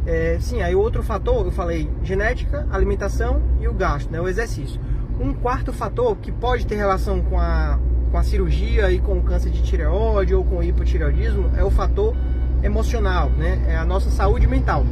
É, 0.06 0.38
sim, 0.40 0.60
aí 0.60 0.74
outro 0.74 1.02
fator, 1.02 1.46
eu 1.46 1.52
falei 1.52 1.90
genética, 2.02 2.66
alimentação 2.70 3.40
e 3.60 3.68
o 3.68 3.72
gasto, 3.72 4.10
né? 4.10 4.20
O 4.20 4.28
exercício. 4.28 4.80
Um 5.20 5.32
quarto 5.32 5.72
fator 5.72 6.16
que 6.16 6.32
pode 6.32 6.66
ter 6.66 6.74
relação 6.74 7.20
com 7.20 7.38
a, 7.38 7.78
com 8.10 8.18
a 8.18 8.22
cirurgia 8.22 8.90
e 8.90 8.98
com 8.98 9.18
o 9.18 9.22
câncer 9.22 9.50
de 9.50 9.62
tireoide 9.62 10.34
ou 10.34 10.44
com 10.44 10.56
o 10.56 10.62
hipotireoidismo 10.62 11.50
é 11.56 11.62
o 11.62 11.70
fator 11.70 12.14
emocional, 12.62 13.30
né? 13.30 13.62
É 13.68 13.76
a 13.76 13.84
nossa 13.84 14.10
saúde 14.10 14.46
mental. 14.46 14.84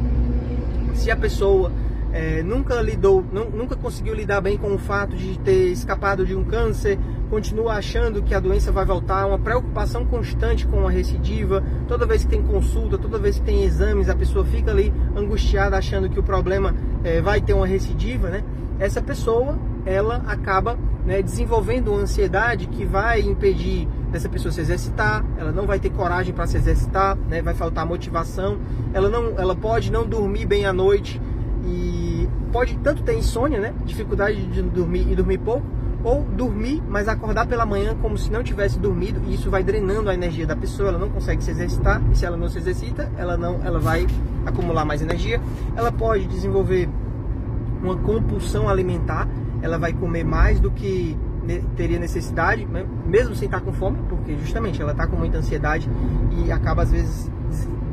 Se 0.95 1.09
a 1.09 1.15
pessoa 1.15 1.71
é, 2.13 2.43
nunca 2.43 2.79
lidou, 2.79 3.25
nunca 3.31 3.75
conseguiu 3.75 4.13
lidar 4.13 4.39
bem 4.39 4.55
com 4.55 4.71
o 4.73 4.77
fato 4.77 5.15
de 5.15 5.39
ter 5.39 5.71
escapado 5.71 6.23
de 6.23 6.35
um 6.35 6.43
câncer, 6.43 6.99
continua 7.29 7.73
achando 7.73 8.21
que 8.21 8.35
a 8.35 8.39
doença 8.39 8.71
vai 8.71 8.85
voltar, 8.85 9.25
uma 9.25 9.39
preocupação 9.39 10.05
constante 10.05 10.67
com 10.67 10.87
a 10.87 10.91
recidiva, 10.91 11.63
toda 11.87 12.05
vez 12.05 12.23
que 12.23 12.29
tem 12.29 12.43
consulta, 12.43 12.99
toda 12.99 13.17
vez 13.17 13.39
que 13.39 13.45
tem 13.45 13.63
exames, 13.63 14.09
a 14.09 14.15
pessoa 14.15 14.45
fica 14.45 14.69
ali 14.69 14.93
angustiada 15.15 15.75
achando 15.75 16.07
que 16.07 16.19
o 16.19 16.23
problema 16.23 16.75
é, 17.03 17.19
vai 17.19 17.41
ter 17.41 17.53
uma 17.53 17.65
recidiva, 17.65 18.29
né? 18.29 18.43
Essa 18.79 19.01
pessoa 19.01 19.57
ela 19.85 20.17
acaba 20.27 20.77
né, 21.05 21.21
desenvolvendo 21.21 21.89
uma 21.89 22.01
ansiedade 22.01 22.67
que 22.67 22.85
vai 22.85 23.21
impedir 23.21 23.87
dessa 24.11 24.29
pessoa 24.29 24.51
se 24.51 24.61
exercitar, 24.61 25.25
ela 25.37 25.51
não 25.51 25.65
vai 25.65 25.79
ter 25.79 25.89
coragem 25.89 26.33
para 26.33 26.45
se 26.45 26.55
exercitar, 26.55 27.17
né, 27.27 27.41
vai 27.41 27.53
faltar 27.53 27.85
motivação, 27.85 28.59
ela, 28.93 29.09
não, 29.09 29.33
ela 29.37 29.55
pode 29.55 29.91
não 29.91 30.05
dormir 30.05 30.45
bem 30.45 30.65
à 30.65 30.71
noite 30.71 31.19
e 31.65 32.27
pode 32.51 32.77
tanto 32.77 33.03
ter 33.03 33.15
insônia, 33.15 33.59
né, 33.59 33.73
dificuldade 33.85 34.45
de 34.45 34.61
dormir 34.61 35.11
e 35.11 35.15
dormir 35.15 35.37
pouco, 35.39 35.65
ou 36.03 36.21
dormir, 36.23 36.83
mas 36.87 37.07
acordar 37.07 37.47
pela 37.47 37.65
manhã 37.65 37.95
como 38.01 38.17
se 38.17 38.29
não 38.29 38.43
tivesse 38.43 38.77
dormido, 38.77 39.21
e 39.25 39.35
isso 39.35 39.49
vai 39.49 39.63
drenando 39.63 40.09
a 40.09 40.13
energia 40.13 40.45
da 40.45 40.55
pessoa, 40.55 40.89
ela 40.89 40.99
não 40.99 41.09
consegue 41.09 41.41
se 41.43 41.51
exercitar, 41.51 42.01
e 42.11 42.17
se 42.17 42.25
ela 42.25 42.35
não 42.35 42.49
se 42.49 42.57
exercita, 42.57 43.09
ela 43.17 43.37
não, 43.37 43.61
ela 43.63 43.79
vai 43.79 44.05
acumular 44.45 44.83
mais 44.83 45.01
energia. 45.01 45.39
Ela 45.75 45.91
pode 45.91 46.27
desenvolver 46.27 46.89
uma 47.81 47.95
compulsão 47.97 48.67
alimentar, 48.67 49.27
ela 49.61 49.77
vai 49.77 49.93
comer 49.93 50.25
mais 50.25 50.59
do 50.59 50.69
que 50.71 51.17
teria 51.75 51.99
necessidade, 51.99 52.65
né? 52.65 52.85
mesmo 53.05 53.35
sem 53.35 53.45
estar 53.45 53.61
com 53.61 53.73
fome, 53.73 53.97
porque 54.09 54.35
justamente 54.37 54.81
ela 54.81 54.91
está 54.91 55.07
com 55.07 55.15
muita 55.15 55.37
ansiedade 55.37 55.89
e 56.31 56.51
acaba 56.51 56.83
às 56.83 56.91
vezes 56.91 57.31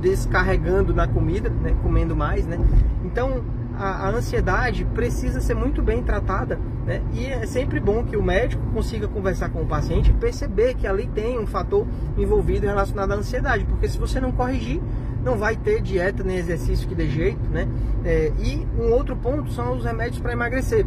descarregando 0.01 0.95
na 0.95 1.07
comida, 1.07 1.51
né? 1.51 1.75
comendo 1.83 2.17
mais, 2.17 2.47
né? 2.47 2.59
Então 3.05 3.43
a, 3.81 4.07
a, 4.07 4.11
ansiedade 4.11 4.85
precisa 4.85 5.41
ser 5.41 5.55
muito 5.55 5.83
bem 5.83 6.03
tratada, 6.03 6.59
né? 6.87 7.03
E 7.13 7.27
é 7.27 7.47
sempre 7.47 7.81
bom 7.81 8.05
que 8.05 8.17
o 8.17 8.23
médico 8.23 8.63
consiga 8.73 9.09
conversar 9.09 9.49
com 9.49 9.63
o 9.63 9.67
paciente 9.67 10.11
e 10.11 10.15
perceber 10.15 10.75
que 10.75 10.87
ali 10.87 11.07
tem 11.07 11.39
um 11.39 11.47
fator 11.47 11.87
envolvido 12.17 12.67
relacionado 12.67 13.13
à 13.13 13.15
ansiedade, 13.17 13.65
porque 13.65 13.89
se 13.89 13.99
você 13.99 14.21
não 14.21 14.33
corrigir, 14.33 14.81
não 15.25 15.37
vai 15.37 15.57
ter 15.57 15.81
dieta 15.83 16.23
nem 16.23 16.37
exercício 16.37 16.87
que 16.87 16.95
dê 16.95 17.09
jeito, 17.09 17.49
né? 17.51 17.67
É, 18.05 18.33
e 18.39 18.67
um 18.79 18.93
outro 18.93 19.17
ponto 19.17 19.51
são 19.53 19.77
os 19.77 19.85
remédios 19.85 20.21
para 20.21 20.33
emagrecer 20.33 20.87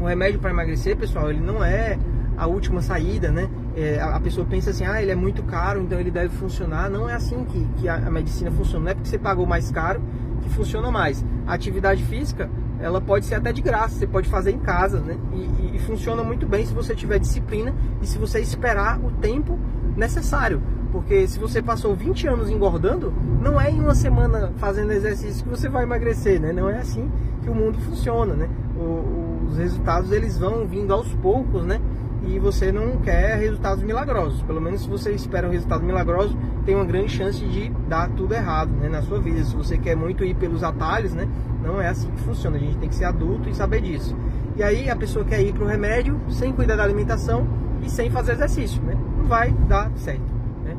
o 0.00 0.06
remédio 0.06 0.40
para 0.40 0.50
emagrecer, 0.50 0.96
pessoal, 0.96 1.30
ele 1.30 1.40
não 1.40 1.64
é 1.64 1.98
a 2.36 2.46
última 2.46 2.82
saída, 2.82 3.30
né? 3.30 3.48
É, 3.76 4.00
a, 4.00 4.18
pessoa 4.20 4.46
pensa 4.46 4.70
assim, 4.70 4.84
ah, 4.84 5.00
ele 5.00 5.10
é 5.10 5.14
muito 5.14 5.42
caro, 5.44 5.80
então 5.80 5.98
ele 5.98 6.10
deve 6.10 6.30
funcionar. 6.36 6.90
Não 6.90 7.08
é 7.08 7.14
assim 7.14 7.44
que, 7.44 7.64
que 7.76 7.88
a, 7.88 7.96
a, 7.96 8.10
medicina 8.10 8.50
funciona. 8.50 8.84
Não 8.84 8.90
é 8.90 8.94
porque 8.94 9.08
você 9.08 9.18
pagou 9.18 9.46
mais 9.46 9.70
caro 9.70 10.02
que 10.44 10.50
funciona 10.50 10.90
mais. 10.90 11.24
A 11.46 11.54
atividade 11.54 12.04
física, 12.04 12.48
ela 12.78 13.00
pode 13.00 13.26
ser 13.26 13.36
até 13.36 13.52
de 13.52 13.62
graça, 13.62 13.98
você 13.98 14.06
pode 14.06 14.28
fazer 14.28 14.52
em 14.52 14.58
casa, 14.58 15.00
né? 15.00 15.16
E, 15.32 15.76
e, 15.76 15.78
funciona 15.80 16.22
muito 16.22 16.46
bem 16.46 16.64
se 16.64 16.74
você 16.74 16.94
tiver 16.94 17.18
disciplina 17.18 17.74
e 18.00 18.06
se 18.06 18.18
você 18.18 18.40
esperar 18.40 18.98
o 18.98 19.10
tempo 19.10 19.58
necessário. 19.96 20.62
Porque 20.92 21.26
se 21.26 21.38
você 21.38 21.60
passou 21.60 21.94
20 21.96 22.28
anos 22.28 22.48
engordando, 22.48 23.12
não 23.40 23.60
é 23.60 23.70
em 23.70 23.80
uma 23.80 23.94
semana 23.94 24.52
fazendo 24.58 24.92
exercício 24.92 25.42
que 25.42 25.50
você 25.50 25.68
vai 25.68 25.82
emagrecer, 25.82 26.40
né? 26.40 26.52
Não 26.52 26.70
é 26.70 26.78
assim 26.78 27.10
que 27.42 27.50
o 27.50 27.54
mundo 27.54 27.78
funciona, 27.80 28.34
né? 28.34 28.48
O, 28.76 29.48
os 29.48 29.56
resultados 29.58 30.12
eles 30.12 30.38
vão 30.38 30.66
vindo 30.66 30.92
aos 30.92 31.12
poucos, 31.14 31.64
né? 31.64 31.80
E 32.26 32.38
você 32.38 32.72
não 32.72 32.96
quer 32.98 33.38
resultados 33.38 33.82
milagrosos. 33.82 34.42
Pelo 34.42 34.60
menos 34.60 34.82
se 34.82 34.88
você 34.88 35.12
espera 35.12 35.46
um 35.46 35.50
resultado 35.50 35.84
milagroso, 35.84 36.36
tem 36.64 36.74
uma 36.74 36.84
grande 36.84 37.10
chance 37.10 37.44
de 37.44 37.68
dar 37.88 38.08
tudo 38.10 38.34
errado 38.34 38.70
né, 38.70 38.88
na 38.88 39.02
sua 39.02 39.20
vida. 39.20 39.44
Se 39.44 39.54
você 39.54 39.76
quer 39.76 39.94
muito 39.94 40.24
ir 40.24 40.34
pelos 40.34 40.62
atalhos, 40.62 41.12
né? 41.12 41.28
Não 41.62 41.80
é 41.80 41.88
assim 41.88 42.10
que 42.10 42.20
funciona. 42.22 42.56
A 42.56 42.60
gente 42.60 42.78
tem 42.78 42.88
que 42.88 42.94
ser 42.94 43.04
adulto 43.04 43.48
e 43.48 43.54
saber 43.54 43.80
disso. 43.82 44.16
E 44.56 44.62
aí 44.62 44.88
a 44.88 44.96
pessoa 44.96 45.24
quer 45.24 45.42
ir 45.42 45.52
para 45.52 45.64
o 45.64 45.66
remédio 45.66 46.18
sem 46.30 46.52
cuidar 46.52 46.76
da 46.76 46.84
alimentação 46.84 47.46
e 47.82 47.90
sem 47.90 48.10
fazer 48.10 48.32
exercício, 48.32 48.80
né? 48.82 48.96
Não 49.18 49.24
vai 49.24 49.50
dar 49.68 49.90
certo. 49.96 50.32
Né? 50.64 50.76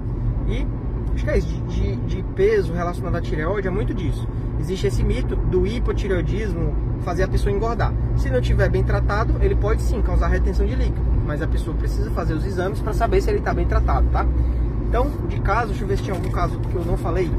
E 0.48 0.68
acho 1.14 1.24
que 1.24 1.30
é 1.30 1.38
isso, 1.38 1.48
de, 1.48 1.96
de, 1.96 1.96
de 1.96 2.24
peso 2.36 2.74
relacionado 2.74 3.16
à 3.16 3.22
tireoide 3.22 3.68
é 3.68 3.72
muito 3.72 3.94
disso. 3.94 4.28
Existe 4.60 4.88
esse 4.88 5.04
mito 5.04 5.36
do 5.36 5.68
hipotireoidismo 5.68 6.74
fazer 7.04 7.24
a 7.24 7.28
pessoa 7.28 7.54
engordar. 7.54 7.94
Se 8.18 8.30
não 8.30 8.40
estiver 8.40 8.70
bem 8.70 8.84
tratado, 8.84 9.36
ele 9.42 9.56
pode 9.56 9.82
sim 9.82 10.02
causar 10.02 10.28
retenção 10.28 10.66
de 10.66 10.76
líquido, 10.76 11.06
mas 11.26 11.42
a 11.42 11.48
pessoa 11.48 11.76
precisa 11.76 12.10
fazer 12.12 12.34
os 12.34 12.46
exames 12.46 12.80
para 12.80 12.94
saber 12.94 13.22
se 13.22 13.30
ele 13.30 13.40
está 13.40 13.54
bem 13.54 13.66
tratado, 13.66 14.08
tá? 14.12 14.26
Então, 14.88 15.10
de 15.28 15.40
caso, 15.42 15.70
deixa 15.70 15.84
eu 15.84 15.88
ver 15.88 15.98
se 15.98 16.04
tinha 16.04 16.16
algum 16.16 16.32
caso 16.32 16.60
que 16.60 16.76
eu 16.76 16.86
não 16.86 16.96
falei. 16.96 17.30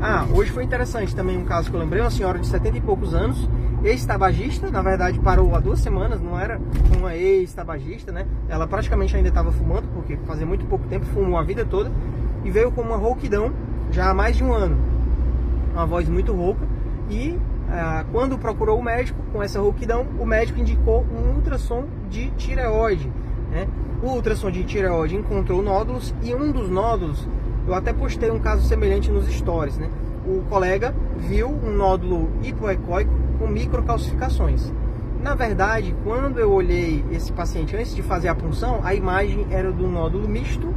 Ah, 0.00 0.26
hoje 0.32 0.50
foi 0.50 0.62
interessante 0.62 1.14
também 1.14 1.36
um 1.36 1.44
caso 1.44 1.70
que 1.70 1.76
eu 1.76 1.80
lembrei, 1.80 2.00
uma 2.00 2.10
senhora 2.10 2.38
de 2.38 2.46
70 2.46 2.78
e 2.78 2.80
poucos 2.80 3.12
anos, 3.14 3.48
ex-tabagista, 3.82 4.70
na 4.70 4.82
verdade 4.82 5.18
parou 5.18 5.54
há 5.54 5.60
duas 5.60 5.80
semanas, 5.80 6.20
não 6.20 6.38
era 6.38 6.60
uma 6.96 7.14
ex-tabagista, 7.14 8.12
né? 8.12 8.26
Ela 8.48 8.66
praticamente 8.66 9.16
ainda 9.16 9.28
estava 9.28 9.50
fumando, 9.50 9.88
porque 9.94 10.16
fazia 10.26 10.46
muito 10.46 10.64
pouco 10.66 10.86
tempo, 10.86 11.04
fumou 11.06 11.38
a 11.38 11.42
vida 11.42 11.64
toda, 11.64 11.90
e 12.44 12.50
veio 12.50 12.70
com 12.70 12.82
uma 12.82 12.96
rouquidão 12.96 13.52
já 13.90 14.10
há 14.10 14.14
mais 14.14 14.36
de 14.36 14.44
um 14.44 14.52
ano. 14.52 14.76
Uma 15.72 15.86
voz 15.86 16.08
muito 16.08 16.32
rouca, 16.32 16.66
e 17.10 17.38
quando 18.12 18.38
procurou 18.38 18.78
o 18.78 18.82
médico 18.82 19.20
com 19.32 19.42
essa 19.42 19.60
rouquidão, 19.60 20.06
o 20.18 20.24
médico 20.24 20.60
indicou 20.60 21.04
um 21.04 21.34
ultrassom 21.36 21.84
de 22.08 22.30
tireoide. 22.30 23.10
Né? 23.50 23.66
O 24.02 24.10
ultrassom 24.10 24.50
de 24.50 24.64
tireoide 24.64 25.16
encontrou 25.16 25.62
nódulos 25.62 26.14
e 26.22 26.34
um 26.34 26.52
dos 26.52 26.70
nódulos, 26.70 27.28
eu 27.66 27.74
até 27.74 27.92
postei 27.92 28.30
um 28.30 28.38
caso 28.38 28.66
semelhante 28.66 29.10
nos 29.10 29.26
stories. 29.28 29.78
Né? 29.78 29.90
O 30.26 30.42
colega 30.48 30.94
viu 31.16 31.48
um 31.48 31.70
nódulo 31.70 32.30
hipoecóico 32.42 33.12
com 33.38 33.46
microcalcificações. 33.46 34.72
Na 35.22 35.34
verdade, 35.34 35.94
quando 36.04 36.38
eu 36.38 36.52
olhei 36.52 37.04
esse 37.10 37.32
paciente 37.32 37.76
antes 37.76 37.94
de 37.94 38.02
fazer 38.02 38.28
a 38.28 38.34
punção, 38.34 38.80
a 38.84 38.94
imagem 38.94 39.46
era 39.50 39.72
do 39.72 39.88
nódulo 39.88 40.28
misto 40.28 40.72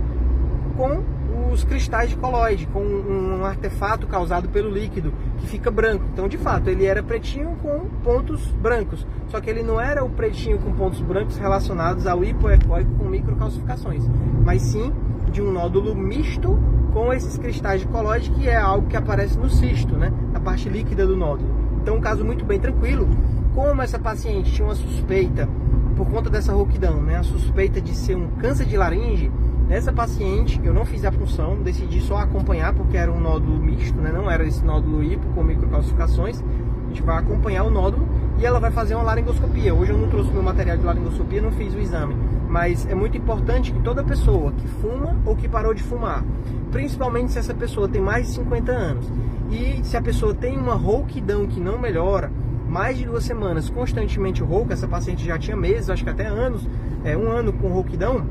com 0.76 1.04
os 1.52 1.64
cristais 1.64 2.10
de 2.10 2.16
coloide, 2.16 2.68
com 2.68 2.82
um 2.82 3.46
artefato 3.46 4.08
causado 4.08 4.50
pelo 4.50 4.70
líquido, 4.70 5.14
que 5.38 5.48
fica 5.48 5.72
branco. 5.72 6.06
Então, 6.14 6.28
de 6.28 6.38
fato, 6.38 6.70
ele 6.70 6.86
era 6.86 7.02
pretinho 7.02 7.56
com 7.62 7.80
pontos 8.04 8.46
brancos. 8.52 9.06
Só 9.28 9.40
que 9.40 9.50
ele 9.50 9.64
não 9.64 9.80
era 9.80 10.04
o 10.04 10.10
pretinho 10.10 10.58
com 10.60 10.72
pontos 10.74 11.02
brancos 11.02 11.38
relacionados 11.38 12.08
ao 12.08 12.24
hipoecóico 12.24 12.92
com 12.96 13.06
microcalcificações, 13.06 14.04
mas 14.44 14.62
sim 14.62 14.92
de 15.32 15.42
um 15.42 15.52
nódulo 15.52 15.96
misto 15.96 16.58
com 16.94 17.14
esses 17.14 17.38
cristais 17.38 17.82
de 17.82 17.88
coloide, 17.88 18.32
que 18.32 18.48
é 18.48 18.56
algo 18.56 18.88
que 18.88 18.98
aparece 18.98 19.38
no 19.38 19.50
cisto, 19.50 19.96
né? 19.96 20.12
na 20.32 20.40
parte 20.40 20.68
líquida 20.68 21.06
do 21.06 21.16
nódulo. 21.16 21.50
Então, 21.82 21.98
um 21.98 22.02
caso 22.02 22.26
muito 22.26 22.44
bem 22.44 22.60
tranquilo. 22.60 23.08
Como 23.54 23.82
essa 23.82 24.00
paciente 24.00 24.52
tinha 24.52 24.68
uma 24.68 24.76
suspeita, 24.76 25.48
por 25.96 26.10
conta 26.10 26.30
dessa 26.30 26.54
rouquidão, 26.54 27.02
né? 27.02 27.18
a 27.18 27.24
suspeita 27.24 27.80
de 27.80 27.96
ser 27.96 28.16
um 28.16 28.28
câncer 28.40 28.66
de 28.66 28.78
laringe, 28.78 29.32
Nessa 29.70 29.94
paciente, 29.94 30.60
eu 30.64 30.74
não 30.74 30.84
fiz 30.84 31.06
a 31.06 31.12
punção, 31.12 31.62
decidi 31.62 32.02
só 32.02 32.18
acompanhar 32.18 32.74
porque 32.74 32.98
era 32.98 33.12
um 33.12 33.20
nódulo 33.20 33.60
misto, 33.60 34.02
né? 34.02 34.12
não 34.12 34.30
era 34.30 34.44
esse 34.44 34.66
nódulo 34.66 35.04
hipo 35.04 35.28
com 35.36 35.44
microcalcificações. 35.44 36.42
A 36.42 36.88
gente 36.88 37.04
vai 37.04 37.20
acompanhar 37.20 37.66
o 37.66 37.70
nódulo 37.70 38.10
e 38.40 38.46
ela 38.48 38.60
vai 38.60 38.72
fazer 38.72 38.96
uma 38.96 39.04
laringoscopia. 39.04 39.72
Hoje 39.72 39.92
eu 39.92 39.98
não 40.00 40.10
trouxe 40.10 40.32
meu 40.32 40.42
material 40.42 40.76
de 40.76 40.84
laringoscopia, 40.84 41.40
não 41.40 41.52
fiz 41.52 41.72
o 41.76 41.80
exame. 41.80 42.18
Mas 42.50 42.88
é 42.88 42.96
muito 42.96 43.16
importante 43.16 43.72
que 43.72 43.80
toda 43.82 44.04
pessoa 44.04 44.52
que 44.54 44.68
fuma 44.68 45.16
ou 45.24 45.36
que 45.36 45.48
parou 45.48 45.76
de 45.76 45.84
fumar, 45.84 46.26
principalmente 46.72 47.32
se 47.32 47.38
essa 47.38 47.54
pessoa 47.54 47.88
tem 47.88 48.02
mais 48.02 48.26
de 48.26 48.34
50 48.34 48.72
anos, 48.72 49.06
e 49.52 49.86
se 49.86 49.96
a 49.96 50.02
pessoa 50.02 50.34
tem 50.34 50.58
uma 50.58 50.74
rouquidão 50.74 51.46
que 51.46 51.60
não 51.60 51.78
melhora, 51.78 52.32
mais 52.68 52.98
de 52.98 53.06
duas 53.06 53.24
semanas 53.24 53.70
constantemente 53.70 54.42
rouca, 54.42 54.74
essa 54.74 54.88
paciente 54.88 55.24
já 55.24 55.38
tinha 55.38 55.56
meses, 55.56 55.92
acho 55.92 56.04
que 56.04 56.10
até 56.10 56.26
anos, 56.26 56.68
é, 57.04 57.16
um 57.16 57.30
ano 57.30 57.54
com 57.54 57.68
rouquidão, 57.68 58.26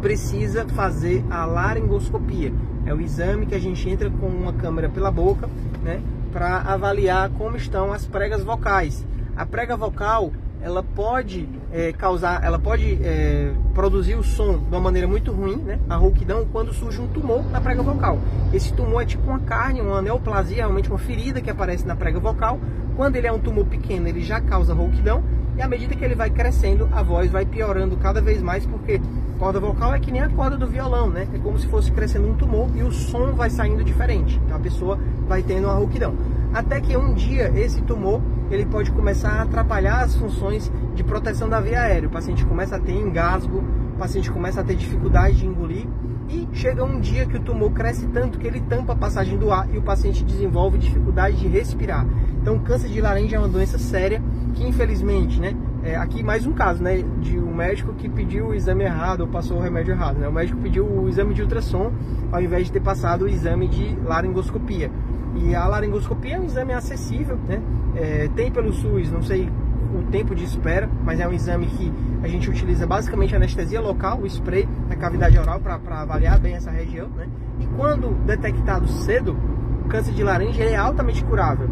precisa 0.00 0.66
fazer 0.68 1.24
a 1.30 1.44
laringoscopia. 1.44 2.52
É 2.84 2.92
o 2.92 3.00
exame 3.00 3.46
que 3.46 3.54
a 3.54 3.60
gente 3.60 3.88
entra 3.88 4.10
com 4.10 4.26
uma 4.26 4.52
câmera 4.52 4.88
pela 4.88 5.10
boca, 5.10 5.48
né, 5.82 6.00
para 6.32 6.58
avaliar 6.58 7.30
como 7.30 7.56
estão 7.56 7.92
as 7.92 8.06
pregas 8.06 8.42
vocais. 8.42 9.04
A 9.36 9.46
prega 9.46 9.76
vocal 9.76 10.32
ela 10.62 10.82
pode 10.82 11.48
é, 11.72 11.92
causar, 11.92 12.42
ela 12.44 12.58
pode 12.58 12.98
é, 13.02 13.52
produzir 13.74 14.14
o 14.14 14.22
som 14.22 14.58
de 14.58 14.68
uma 14.68 14.80
maneira 14.80 15.08
muito 15.08 15.32
ruim, 15.32 15.56
né? 15.56 15.78
A 15.88 15.96
rouquidão 15.96 16.46
quando 16.52 16.72
surge 16.72 17.00
um 17.00 17.08
tumor 17.08 17.44
na 17.50 17.60
prega 17.60 17.82
vocal. 17.82 18.18
Esse 18.52 18.72
tumor 18.72 19.02
é 19.02 19.06
tipo 19.06 19.28
uma 19.28 19.40
carne, 19.40 19.80
uma 19.80 20.00
neoplasia, 20.00 20.58
realmente 20.58 20.88
uma 20.88 20.98
ferida 20.98 21.40
que 21.40 21.50
aparece 21.50 21.84
na 21.84 21.96
prega 21.96 22.20
vocal. 22.20 22.60
Quando 22.96 23.16
ele 23.16 23.26
é 23.26 23.32
um 23.32 23.40
tumor 23.40 23.64
pequeno, 23.66 24.06
ele 24.06 24.22
já 24.22 24.40
causa 24.40 24.72
rouquidão 24.72 25.24
e 25.56 25.60
à 25.60 25.68
medida 25.68 25.96
que 25.96 26.04
ele 26.04 26.14
vai 26.14 26.30
crescendo, 26.30 26.88
a 26.92 27.02
voz 27.02 27.30
vai 27.30 27.44
piorando 27.44 27.96
cada 27.96 28.20
vez 28.20 28.40
mais 28.40 28.64
porque 28.64 29.00
corda 29.42 29.58
vocal 29.58 29.92
é 29.92 29.98
que 29.98 30.12
nem 30.12 30.20
a 30.22 30.28
corda 30.28 30.56
do 30.56 30.68
violão, 30.68 31.10
né? 31.10 31.26
É 31.34 31.38
como 31.38 31.58
se 31.58 31.66
fosse 31.66 31.90
crescendo 31.90 32.28
um 32.28 32.34
tumor 32.34 32.68
e 32.76 32.84
o 32.84 32.92
som 32.92 33.32
vai 33.32 33.50
saindo 33.50 33.82
diferente. 33.82 34.40
Então 34.44 34.56
a 34.56 34.60
pessoa 34.60 34.96
vai 35.26 35.42
tendo 35.42 35.64
uma 35.64 35.74
rouquidão. 35.74 36.14
Até 36.54 36.80
que 36.80 36.96
um 36.96 37.12
dia 37.12 37.50
esse 37.56 37.82
tumor 37.82 38.22
ele 38.52 38.64
pode 38.64 38.92
começar 38.92 39.30
a 39.30 39.42
atrapalhar 39.42 40.04
as 40.04 40.14
funções 40.14 40.70
de 40.94 41.02
proteção 41.02 41.48
da 41.48 41.60
via 41.60 41.80
aérea. 41.80 42.08
O 42.08 42.12
paciente 42.12 42.46
começa 42.46 42.76
a 42.76 42.78
ter 42.78 42.92
engasgo, 42.92 43.64
o 43.96 43.98
paciente 43.98 44.30
começa 44.30 44.60
a 44.60 44.64
ter 44.64 44.76
dificuldade 44.76 45.38
de 45.38 45.46
engolir 45.46 45.88
e 46.28 46.48
chega 46.52 46.84
um 46.84 47.00
dia 47.00 47.26
que 47.26 47.36
o 47.36 47.40
tumor 47.40 47.72
cresce 47.72 48.06
tanto 48.06 48.38
que 48.38 48.46
ele 48.46 48.60
tampa 48.60 48.92
a 48.92 48.96
passagem 48.96 49.36
do 49.36 49.50
ar 49.50 49.68
e 49.74 49.76
o 49.76 49.82
paciente 49.82 50.22
desenvolve 50.22 50.78
dificuldade 50.78 51.36
de 51.36 51.48
respirar. 51.48 52.06
Então, 52.40 52.60
câncer 52.60 52.88
de 52.88 53.00
laringe 53.00 53.34
é 53.34 53.38
uma 53.40 53.48
doença 53.48 53.76
séria 53.76 54.22
que, 54.54 54.64
infelizmente, 54.64 55.40
né, 55.40 55.56
é, 55.82 55.96
aqui 55.96 56.22
mais 56.22 56.46
um 56.46 56.52
caso, 56.52 56.82
né, 56.82 57.02
de 57.20 57.38
um 57.38 57.54
médico 57.54 57.92
que 57.94 58.08
pediu 58.08 58.48
o 58.48 58.54
exame 58.54 58.84
errado 58.84 59.22
ou 59.22 59.28
passou 59.28 59.58
o 59.58 59.60
remédio 59.60 59.92
errado, 59.92 60.18
né? 60.18 60.28
O 60.28 60.32
médico 60.32 60.60
pediu 60.60 60.86
o 60.86 61.08
exame 61.08 61.34
de 61.34 61.42
ultrassom 61.42 61.92
ao 62.30 62.40
invés 62.40 62.66
de 62.66 62.72
ter 62.72 62.80
passado 62.80 63.22
o 63.22 63.28
exame 63.28 63.66
de 63.66 63.96
laringoscopia. 64.04 64.90
E 65.34 65.54
a 65.54 65.66
laringoscopia 65.66 66.36
é 66.36 66.40
um 66.40 66.44
exame 66.44 66.72
acessível, 66.72 67.36
né? 67.48 67.60
É, 67.96 68.28
tem 68.36 68.50
pelo 68.50 68.72
SUS, 68.72 69.10
não 69.10 69.22
sei 69.22 69.50
o 69.92 70.02
tempo 70.10 70.34
de 70.34 70.44
espera, 70.44 70.88
mas 71.04 71.20
é 71.20 71.26
um 71.26 71.32
exame 71.32 71.66
que 71.66 71.92
a 72.22 72.28
gente 72.28 72.48
utiliza 72.48 72.86
basicamente 72.86 73.34
anestesia 73.34 73.80
local, 73.80 74.20
o 74.20 74.26
spray 74.26 74.68
na 74.88 74.96
cavidade 74.96 75.36
oral 75.36 75.60
para 75.60 75.74
avaliar 76.00 76.38
bem 76.38 76.54
essa 76.54 76.70
região, 76.70 77.08
né? 77.08 77.28
E 77.60 77.66
quando 77.66 78.14
detectado 78.24 78.86
cedo, 78.88 79.36
o 79.84 79.88
câncer 79.88 80.14
de 80.14 80.22
laringe 80.22 80.62
é 80.62 80.76
altamente 80.76 81.24
curável. 81.24 81.68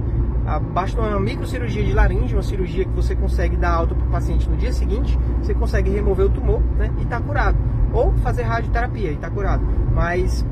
Ah, 0.47 0.59
basta 0.59 1.01
uma 1.01 1.21
microcirurgia 1.21 1.85
de 1.85 1.93
laringe, 1.93 2.35
uma 2.35 2.43
cirurgia 2.43 2.85
que 2.85 2.91
você 2.91 3.15
consegue 3.15 3.57
dar 3.57 3.73
alta 3.73 3.95
para 3.95 4.07
o 4.07 4.11
paciente 4.11 4.49
no 4.49 4.57
dia 4.57 4.73
seguinte, 4.73 5.19
você 5.43 5.55
consegue 5.55 5.91
remover 5.91 6.27
o 6.27 6.31
tumor 6.31 6.61
né, 6.77 6.91
e 6.99 7.03
está 7.03 7.21
curado. 7.21 7.59
Ou 7.93 8.13
fazer 8.15 8.43
radioterapia 8.43 9.11
e 9.11 9.15
está 9.15 9.31
curado. 9.31 9.65
Mas 9.95 10.45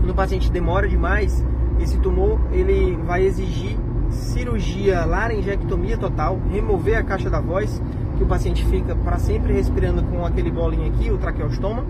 quando 0.00 0.10
o 0.10 0.14
paciente 0.14 0.50
demora 0.50 0.88
demais, 0.88 1.44
esse 1.80 1.98
tumor 1.98 2.38
ele 2.52 2.96
vai 3.04 3.24
exigir 3.24 3.78
cirurgia 4.10 5.04
laringectomia 5.04 5.96
total, 5.96 6.38
remover 6.50 6.98
a 6.98 7.02
caixa 7.02 7.30
da 7.30 7.40
voz, 7.40 7.82
que 8.16 8.22
o 8.22 8.26
paciente 8.26 8.64
fica 8.66 8.94
para 8.94 9.18
sempre 9.18 9.52
respirando 9.52 10.02
com 10.04 10.24
aquele 10.24 10.50
bolinho 10.50 10.86
aqui, 10.88 11.10
o 11.10 11.18
traqueostoma, 11.18 11.84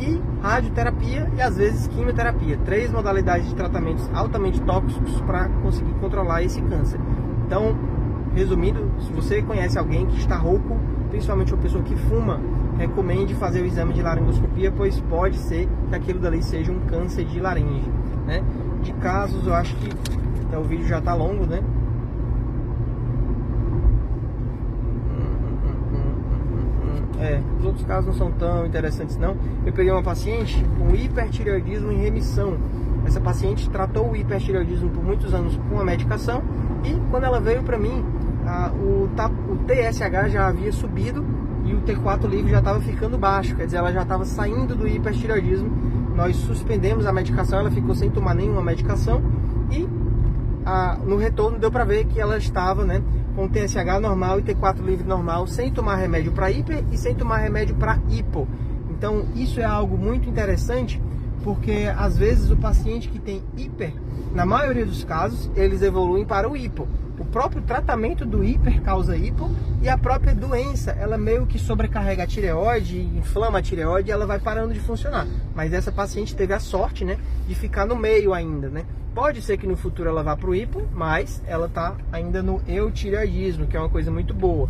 e 0.00 0.20
radioterapia 0.42 1.30
e 1.36 1.42
às 1.42 1.56
vezes 1.56 1.86
quimioterapia. 1.88 2.58
Três 2.64 2.90
modalidades 2.90 3.48
de 3.48 3.54
tratamentos 3.54 4.08
altamente 4.14 4.60
tóxicos 4.62 5.20
para 5.22 5.48
conseguir 5.62 5.92
controlar 5.94 6.42
esse 6.42 6.60
câncer. 6.62 7.00
Então, 7.46 7.76
resumindo, 8.34 8.90
se 9.00 9.12
você 9.12 9.42
conhece 9.42 9.78
alguém 9.78 10.06
que 10.06 10.18
está 10.18 10.36
rouco, 10.36 10.78
principalmente 11.10 11.52
uma 11.52 11.62
pessoa 11.62 11.82
que 11.82 11.96
fuma, 11.96 12.40
recomende 12.76 13.34
fazer 13.34 13.62
o 13.62 13.66
exame 13.66 13.94
de 13.94 14.02
laringoscopia, 14.02 14.72
pois 14.76 15.00
pode 15.00 15.38
ser 15.38 15.68
que 15.88 15.94
aquilo 15.94 16.18
dali 16.18 16.42
seja 16.42 16.70
um 16.70 16.80
câncer 16.80 17.24
de 17.24 17.40
laringe. 17.40 17.90
Né? 18.26 18.42
De 18.82 18.92
casos, 18.94 19.46
eu 19.46 19.54
acho 19.54 19.74
que 19.76 19.88
então, 20.48 20.60
o 20.60 20.64
vídeo 20.64 20.86
já 20.86 20.98
está 20.98 21.12
longo, 21.12 21.44
né? 21.44 21.60
É, 27.20 27.40
os 27.58 27.64
outros 27.64 27.84
casos 27.86 28.06
não 28.06 28.14
são 28.14 28.30
tão 28.32 28.66
interessantes 28.66 29.16
não. 29.16 29.36
Eu 29.64 29.72
peguei 29.72 29.90
uma 29.90 30.02
paciente 30.02 30.64
com 30.78 30.94
hipertireoidismo 30.94 31.90
em 31.92 31.98
remissão. 31.98 32.56
Essa 33.06 33.20
paciente 33.20 33.68
tratou 33.70 34.10
o 34.10 34.16
hipertireoidismo 34.16 34.90
por 34.90 35.02
muitos 35.02 35.32
anos 35.32 35.58
com 35.70 35.80
a 35.80 35.84
medicação 35.84 36.42
e 36.84 36.94
quando 37.10 37.24
ela 37.24 37.40
veio 37.40 37.62
para 37.62 37.78
mim, 37.78 38.04
a, 38.44 38.70
o, 38.70 39.08
o 39.52 39.56
TSH 39.66 40.30
já 40.30 40.48
havia 40.48 40.72
subido 40.72 41.24
e 41.64 41.74
o 41.74 41.80
T4 41.82 42.28
livre 42.28 42.50
já 42.50 42.58
estava 42.58 42.80
ficando 42.80 43.18
baixo, 43.18 43.56
quer 43.56 43.64
dizer, 43.64 43.78
ela 43.78 43.92
já 43.92 44.02
estava 44.02 44.24
saindo 44.24 44.74
do 44.74 44.86
hipertireoidismo. 44.86 45.68
Nós 46.14 46.36
suspendemos 46.36 47.06
a 47.06 47.12
medicação, 47.12 47.58
ela 47.58 47.70
ficou 47.70 47.94
sem 47.94 48.10
tomar 48.10 48.34
nenhuma 48.34 48.62
medicação 48.62 49.22
e 49.70 49.86
a, 50.64 50.96
no 51.04 51.16
retorno 51.16 51.58
deu 51.58 51.70
para 51.70 51.84
ver 51.84 52.04
que 52.06 52.20
ela 52.20 52.36
estava 52.36 52.84
né, 52.84 53.02
com 53.36 53.46
TSH 53.46 54.00
normal 54.00 54.40
e 54.40 54.42
T4 54.42 54.80
livre 54.80 55.06
normal, 55.06 55.46
sem 55.46 55.70
tomar 55.70 55.96
remédio 55.96 56.32
para 56.32 56.50
hiper 56.50 56.82
e 56.90 56.96
sem 56.96 57.14
tomar 57.14 57.36
remédio 57.36 57.76
para 57.76 58.00
hipo. 58.08 58.48
Então 58.90 59.26
isso 59.36 59.60
é 59.60 59.64
algo 59.64 59.98
muito 59.98 60.26
interessante 60.26 61.00
porque 61.44 61.92
às 61.96 62.16
vezes 62.16 62.50
o 62.50 62.56
paciente 62.56 63.08
que 63.08 63.20
tem 63.20 63.44
hiper, 63.56 63.92
na 64.34 64.46
maioria 64.46 64.86
dos 64.86 65.04
casos, 65.04 65.50
eles 65.54 65.82
evoluem 65.82 66.24
para 66.24 66.48
o 66.48 66.56
hipo. 66.56 66.88
O 67.18 67.24
próprio 67.24 67.62
tratamento 67.62 68.24
do 68.24 68.42
hiper 68.42 68.82
causa 68.82 69.16
hipo 69.16 69.50
e 69.82 69.88
a 69.88 69.96
própria 69.96 70.34
doença, 70.34 70.92
ela 70.92 71.16
meio 71.16 71.46
que 71.46 71.58
sobrecarrega 71.58 72.22
a 72.22 72.26
tireoide, 72.26 73.00
inflama 73.00 73.58
a 73.58 73.62
tireoide 73.62 74.08
e 74.08 74.12
ela 74.12 74.26
vai 74.26 74.38
parando 74.38 74.72
de 74.72 74.80
funcionar. 74.80 75.26
Mas 75.54 75.72
essa 75.72 75.92
paciente 75.92 76.34
teve 76.34 76.52
a 76.54 76.58
sorte, 76.58 77.04
né, 77.04 77.18
de 77.46 77.54
ficar 77.54 77.86
no 77.86 77.96
meio 77.96 78.32
ainda, 78.32 78.68
né? 78.68 78.84
Pode 79.16 79.40
ser 79.40 79.56
que 79.56 79.66
no 79.66 79.78
futuro 79.78 80.10
ela 80.10 80.22
vá 80.22 80.36
para 80.36 80.50
o 80.50 80.54
hipo, 80.54 80.82
mas 80.92 81.42
ela 81.46 81.68
está 81.68 81.96
ainda 82.12 82.42
no 82.42 82.60
eutireoidismo, 82.68 83.66
que 83.66 83.74
é 83.74 83.80
uma 83.80 83.88
coisa 83.88 84.10
muito 84.10 84.34
boa. 84.34 84.68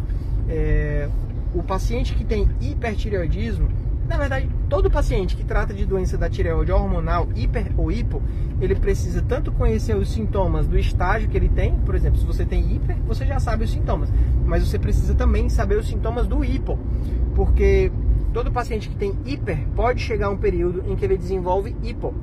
É, 0.48 1.08
o 1.52 1.64
paciente 1.64 2.14
que 2.14 2.24
tem 2.24 2.48
hipertireoidismo, 2.60 3.68
na 4.08 4.16
verdade, 4.16 4.48
todo 4.68 4.88
paciente 4.88 5.34
que 5.34 5.44
trata 5.44 5.74
de 5.74 5.84
doença 5.84 6.16
da 6.16 6.30
tireoide 6.30 6.70
hormonal, 6.70 7.26
hiper 7.34 7.72
ou 7.76 7.90
hipo, 7.90 8.22
ele 8.60 8.76
precisa 8.76 9.20
tanto 9.20 9.50
conhecer 9.50 9.96
os 9.96 10.12
sintomas 10.12 10.68
do 10.68 10.78
estágio 10.78 11.28
que 11.28 11.36
ele 11.36 11.48
tem, 11.48 11.74
por 11.80 11.96
exemplo, 11.96 12.20
se 12.20 12.24
você 12.24 12.44
tem 12.44 12.72
hiper, 12.72 12.96
você 13.04 13.26
já 13.26 13.40
sabe 13.40 13.64
os 13.64 13.72
sintomas, 13.72 14.12
mas 14.44 14.64
você 14.64 14.78
precisa 14.78 15.12
também 15.16 15.48
saber 15.48 15.76
os 15.76 15.88
sintomas 15.88 16.24
do 16.28 16.44
hipo, 16.44 16.78
porque 17.34 17.90
todo 18.32 18.52
paciente 18.52 18.88
que 18.88 18.94
tem 18.94 19.12
hiper 19.24 19.58
pode 19.74 20.00
chegar 20.00 20.28
a 20.28 20.30
um 20.30 20.36
período 20.36 20.84
em 20.86 20.94
que 20.94 21.04
ele 21.04 21.18
desenvolve 21.18 21.74
hipo 21.82 22.14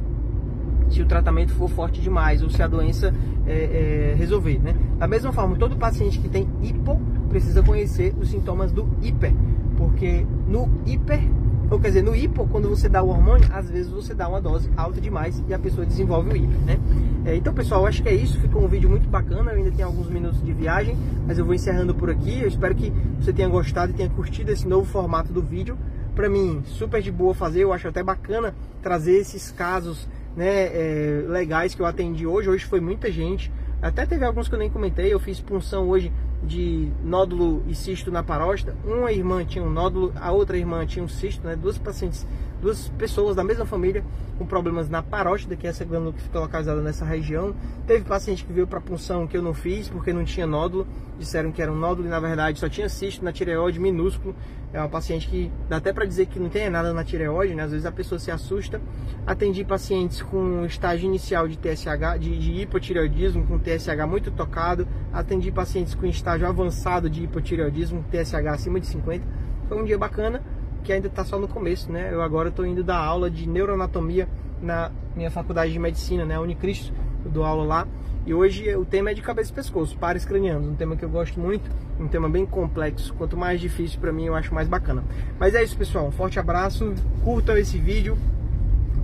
se 0.93 1.01
o 1.01 1.06
tratamento 1.06 1.53
for 1.53 1.69
forte 1.69 2.01
demais 2.01 2.41
ou 2.43 2.49
se 2.49 2.62
a 2.62 2.67
doença 2.67 3.13
é, 3.45 4.12
é, 4.12 4.15
resolver. 4.15 4.60
Né? 4.60 4.75
Da 4.97 5.08
mesma 5.08 5.32
forma, 5.32 5.56
todo 5.56 5.75
paciente 5.75 6.19
que 6.19 6.29
tem 6.29 6.47
hipo 6.62 6.99
precisa 7.29 7.63
conhecer 7.63 8.13
os 8.19 8.29
sintomas 8.29 8.71
do 8.71 8.88
hiper, 9.01 9.34
porque 9.75 10.25
no 10.47 10.69
hiper, 10.86 11.21
ou 11.69 11.79
quer 11.79 11.88
dizer, 11.88 12.03
no 12.03 12.15
hipo, 12.15 12.47
quando 12.47 12.69
você 12.69 12.88
dá 12.88 13.01
o 13.01 13.10
hormônio, 13.10 13.47
às 13.51 13.69
vezes 13.69 13.91
você 13.91 14.13
dá 14.13 14.27
uma 14.27 14.39
dose 14.39 14.69
alta 14.77 15.01
demais 15.01 15.43
e 15.47 15.53
a 15.53 15.60
pessoa 15.60 15.86
desenvolve 15.86 16.29
o 16.29 16.36
hiper. 16.36 16.60
Né? 16.65 16.79
É, 17.25 17.36
então, 17.36 17.53
pessoal, 17.53 17.86
acho 17.88 18.03
que 18.03 18.10
é 18.10 18.13
isso. 18.13 18.39
Ficou 18.39 18.63
um 18.63 18.67
vídeo 18.67 18.89
muito 18.89 19.10
bacana. 19.10 19.51
Eu 19.51 19.58
ainda 19.58 19.71
tenho 19.71 19.88
alguns 19.88 20.08
minutos 20.08 20.43
de 20.43 20.53
viagem, 20.53 20.95
mas 21.25 21.39
eu 21.39 21.45
vou 21.45 21.56
encerrando 21.56 21.95
por 21.95 22.10
aqui. 22.10 22.41
Eu 22.41 22.47
espero 22.47 22.75
que 22.75 22.93
você 23.19 23.34
tenha 23.34 23.47
gostado 23.47 23.91
e 23.91 23.95
tenha 23.95 24.10
curtido 24.10 24.51
esse 24.51 24.67
novo 24.67 24.86
formato 24.86 25.34
do 25.34 25.41
vídeo. 25.41 25.77
Para 26.13 26.29
mim, 26.29 26.62
super 26.65 27.01
de 27.01 27.12
boa 27.12 27.34
fazer. 27.34 27.62
Eu 27.62 27.73
acho 27.73 27.88
até 27.88 28.03
bacana 28.03 28.53
trazer 28.82 29.13
esses 29.13 29.51
casos 29.51 30.08
né, 30.36 30.65
é, 30.65 31.26
legais 31.28 31.76
que 31.76 31.82
eu 31.82 31.86
atendi 31.86 32.26
hoje. 32.26 32.50
Hoje 32.50 32.65
foi 32.65 32.80
muita 32.80 33.12
gente. 33.12 33.52
Até 33.82 34.06
teve 34.06 34.24
alguns 34.26 34.48
que 34.48 34.56
eu 34.56 34.60
nem 34.60 34.69
comentei. 34.69 35.13
Eu 35.13 35.19
fiz 35.19 35.39
punção 35.39 35.89
hoje 35.89 36.12
de 36.41 36.91
nódulo 37.04 37.63
e 37.67 37.76
cisto 37.76 38.12
na 38.12 38.24
paróstata. 38.24 38.78
Uma 38.86 39.12
irmã 39.12 39.43
tinha 39.46 39.63
um 39.63 39.69
nódulo, 39.69 40.13
a 40.15 40.32
outra 40.32 40.58
irmã 40.58 40.86
tinha 40.86 41.04
um 41.04 41.08
cisto, 41.08 41.46
né? 41.46 41.56
Duas 41.56 41.78
pacientes, 41.78 42.28
duas 42.63 42.88
pessoas 42.97 43.36
da 43.36 43.43
mesma 43.43 43.65
família 43.65 44.04
com 44.38 44.45
problemas 44.45 44.89
na 44.89 45.04
paróstata, 45.04 45.56
que 45.56 45.67
é 45.67 45.69
essa 45.69 45.84
glândula 45.84 46.13
que 46.13 46.21
fica 46.21 46.39
localizada 46.39 46.82
nessa 46.82 47.04
região. 47.04 47.54
Teve 47.86 48.06
paciente 48.06 48.45
que 48.45 48.54
veio 48.54 48.65
para 48.65 48.80
punção 48.80 49.28
que 49.28 49.36
eu 49.36 49.41
não 49.41 49.54
fiz 49.54 49.89
porque 49.89 50.13
não 50.13 50.23
tinha 50.23 50.47
nódulo. 50.47 50.88
Disseram 51.19 51.52
que 51.52 51.62
era 51.62 51.71
um 51.71 51.76
nódulo 51.76 52.08
e 52.08 52.10
na 52.10 52.19
verdade 52.19 52.60
só 52.60 52.69
tinha 52.69 52.88
cisto 52.88 53.23
na 53.23 53.34
tireoide 53.34 53.80
minúsculo. 53.80 54.34
É 54.71 54.80
uma 54.80 54.89
paciente 54.89 55.28
que 55.28 55.52
dá 55.69 55.78
até 55.78 55.91
para 55.91 56.06
dizer 56.06 56.26
que 56.26 56.39
não 56.39 56.49
tem 56.49 56.69
nada 56.69 56.93
na 56.93 57.04
tireoide, 57.04 57.54
né? 57.54 57.63
Às 57.63 57.71
vezes 57.71 57.86
a 57.86 57.91
pessoa 57.91 58.17
se 58.17 58.32
assusta. 58.32 58.82
Atendi 59.28 59.63
pacientes 59.65 60.21
com 60.21 60.65
estágio 60.65 61.06
inicial 61.06 61.47
de 61.47 61.58
TSH, 61.58 62.17
de, 62.19 62.39
de 62.39 62.62
hipotireoidismo, 62.62 63.45
com 63.45 63.60
TSH 63.60 64.08
muito 64.08 64.32
tocado. 64.32 64.88
Atendi 65.12 65.52
pacientes 65.52 65.93
com 65.93 66.06
estágio 66.06 66.47
avançado 66.47 67.10
de 67.10 67.23
hipotireoidismo, 67.23 68.06
TSH 68.10 68.47
acima 68.47 68.80
de 68.80 68.88
50. 68.88 69.23
Foi 69.67 69.82
um 69.82 69.86
dia 69.86 69.97
bacana 69.97 70.41
que 70.84 70.93
ainda 70.93 71.08
está 71.08 71.24
só 71.24 71.39
no 71.39 71.48
começo, 71.48 71.91
né? 71.91 72.10
Eu 72.12 72.22
agora 72.22 72.50
estou 72.50 72.65
indo 72.65 72.84
dar 72.84 72.98
aula 72.98 73.32
de 73.32 73.48
neuroanatomia 73.48 74.28
na 74.62 74.91
minha 75.15 75.32
faculdade 75.32 75.72
de 75.72 75.80
medicina, 75.80 76.26
né? 76.26 76.39
Unicristo, 76.39 76.93
eu 77.26 77.32
dou 77.32 77.43
aula 77.43 77.63
lá. 77.63 77.88
E 78.26 78.34
hoje 78.34 78.74
o 78.76 78.86
tema 78.86 79.12
é 79.12 79.13
de 79.13 79.22
cabeça 79.22 79.52
e 79.52 79.54
pescoço, 79.54 79.98
pares 79.98 80.24
cranianos, 80.24 80.69
um 80.69 80.76
tema 80.76 80.96
que 80.96 81.04
eu 81.04 81.10
gosto 81.10 81.38
muito, 81.39 81.69
um 82.00 82.08
tema 82.08 82.30
bem 82.30 82.46
complexo. 82.46 83.13
Quanto 83.15 83.36
mais 83.36 83.60
difícil 83.60 84.00
para 84.00 84.13
mim, 84.13 84.26
eu 84.26 84.36
acho 84.36 84.54
mais 84.54 84.67
bacana. 84.67 85.04
Mas 85.38 85.56
é 85.56 85.63
isso, 85.63 85.78
pessoal. 85.78 86.08
Um 86.08 86.12
forte 86.12 86.39
abraço, 86.39 86.93
curtam 87.24 87.58
esse 87.58 87.78
vídeo, 87.78 88.17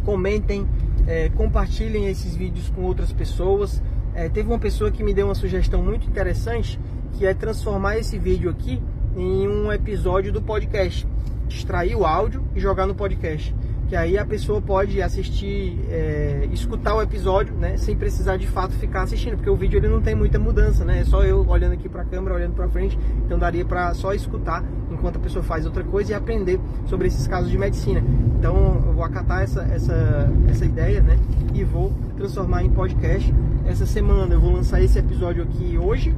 comentem, 0.06 0.66
é, 1.06 1.30
compartilhem 1.30 2.08
esses 2.08 2.36
vídeos 2.36 2.70
com 2.70 2.84
outras 2.84 3.12
pessoas. 3.12 3.82
É, 4.14 4.30
teve 4.30 4.48
uma 4.48 4.60
pessoa 4.60 4.90
que 4.90 5.04
me 5.04 5.14
deu 5.14 5.28
uma 5.28 5.36
sugestão 5.36 5.84
muito 5.84 6.08
interessante 6.08 6.80
que 7.14 7.26
é 7.26 7.34
transformar 7.34 7.98
esse 7.98 8.18
vídeo 8.18 8.50
aqui 8.50 8.82
em 9.18 9.48
um 9.48 9.72
episódio 9.72 10.32
do 10.32 10.42
podcast. 10.42 11.06
Extrair 11.50 11.96
o 11.96 12.06
áudio 12.06 12.44
e 12.56 12.60
jogar 12.60 12.86
no 12.86 12.96
podcast 12.96 13.54
que 13.90 13.96
aí 13.96 14.20
a 14.20 14.26
pessoa 14.26 14.62
pode 14.62 15.02
assistir, 15.02 15.80
é, 15.90 16.48
escutar 16.52 16.94
o 16.94 17.02
episódio, 17.02 17.56
né, 17.56 17.76
sem 17.76 17.96
precisar 17.96 18.38
de 18.38 18.46
fato 18.46 18.72
ficar 18.76 19.02
assistindo, 19.02 19.36
porque 19.36 19.50
o 19.50 19.56
vídeo 19.56 19.80
ele 19.80 19.88
não 19.88 20.00
tem 20.00 20.14
muita 20.14 20.38
mudança, 20.38 20.86
né, 20.86 21.00
é 21.00 21.04
só 21.04 21.24
eu 21.24 21.44
olhando 21.50 21.74
aqui 21.74 21.90
para 21.90 22.04
a 22.04 22.06
câmera, 22.06 22.36
olhando 22.36 22.54
para 22.54 22.70
frente, 22.70 22.98
então 23.26 23.40
daria 23.40 23.66
para 23.66 23.92
só 23.96 24.14
escutar 24.14 24.64
enquanto 24.92 25.16
a 25.16 25.20
pessoa 25.20 25.42
faz 25.42 25.66
outra 25.66 25.84
coisa 25.84 26.12
e 26.12 26.16
aprender 26.16 26.60
sobre 26.86 27.08
esses 27.08 27.26
casos 27.26 27.50
de 27.50 27.58
medicina. 27.58 28.04
Então 28.38 28.84
eu 28.86 28.94
vou 28.94 29.04
acatar 29.04 29.42
essa, 29.42 29.64
essa, 29.64 30.32
essa 30.48 30.66
ideia, 30.66 31.02
né, 31.02 31.18
e 31.56 31.64
vou 31.64 31.92
transformar 32.16 32.64
em 32.64 32.70
podcast. 32.70 33.34
Essa 33.66 33.88
semana 33.88 34.36
eu 34.36 34.40
vou 34.40 34.54
lançar 34.54 34.80
esse 34.84 35.00
episódio 35.00 35.42
aqui 35.42 35.80
hoje, 35.80 36.16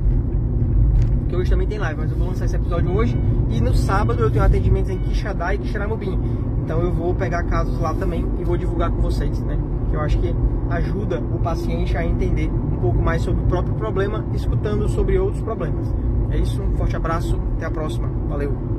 hoje 1.36 1.50
também 1.50 1.68
tem 1.68 1.78
live, 1.78 2.02
mas 2.02 2.12
eu 2.12 2.18
vou 2.18 2.28
lançar 2.28 2.46
esse 2.46 2.56
episódio 2.56 2.92
hoje. 2.96 3.18
E 3.50 3.60
no 3.62 3.74
sábado 3.74 4.22
eu 4.22 4.32
tenho 4.32 4.44
atendimentos 4.44 4.90
em 4.90 4.98
Quixadá 4.98 5.54
e 5.54 5.58
Quixeramobim. 5.58 6.20
Então 6.64 6.80
eu 6.82 6.92
vou 6.92 7.14
pegar 7.14 7.44
casos 7.44 7.80
lá 7.80 7.94
também 7.94 8.26
e 8.40 8.44
vou 8.44 8.58
divulgar 8.58 8.92
com 8.92 9.02
vocês, 9.02 9.42
né? 9.42 9.58
Que 9.90 9.96
eu 9.96 10.02
acho 10.02 10.18
que 10.20 10.34
ajuda 10.70 11.20
o 11.20 11.40
paciente 11.40 11.98
a 11.98 12.06
entender 12.06 12.50
um 12.50 12.80
pouco 12.80 13.02
mais 13.02 13.22
sobre 13.22 13.44
o 13.44 13.48
próprio 13.48 13.76
problema, 13.76 14.26
escutando 14.34 14.88
sobre 14.88 15.20
outros 15.20 15.42
problemas. 15.42 15.94
É 16.30 16.38
isso, 16.38 16.62
um 16.62 16.76
forte 16.78 16.96
abraço, 16.96 17.38
até 17.58 17.66
a 17.66 17.72
próxima, 17.72 18.10
valeu! 18.30 18.71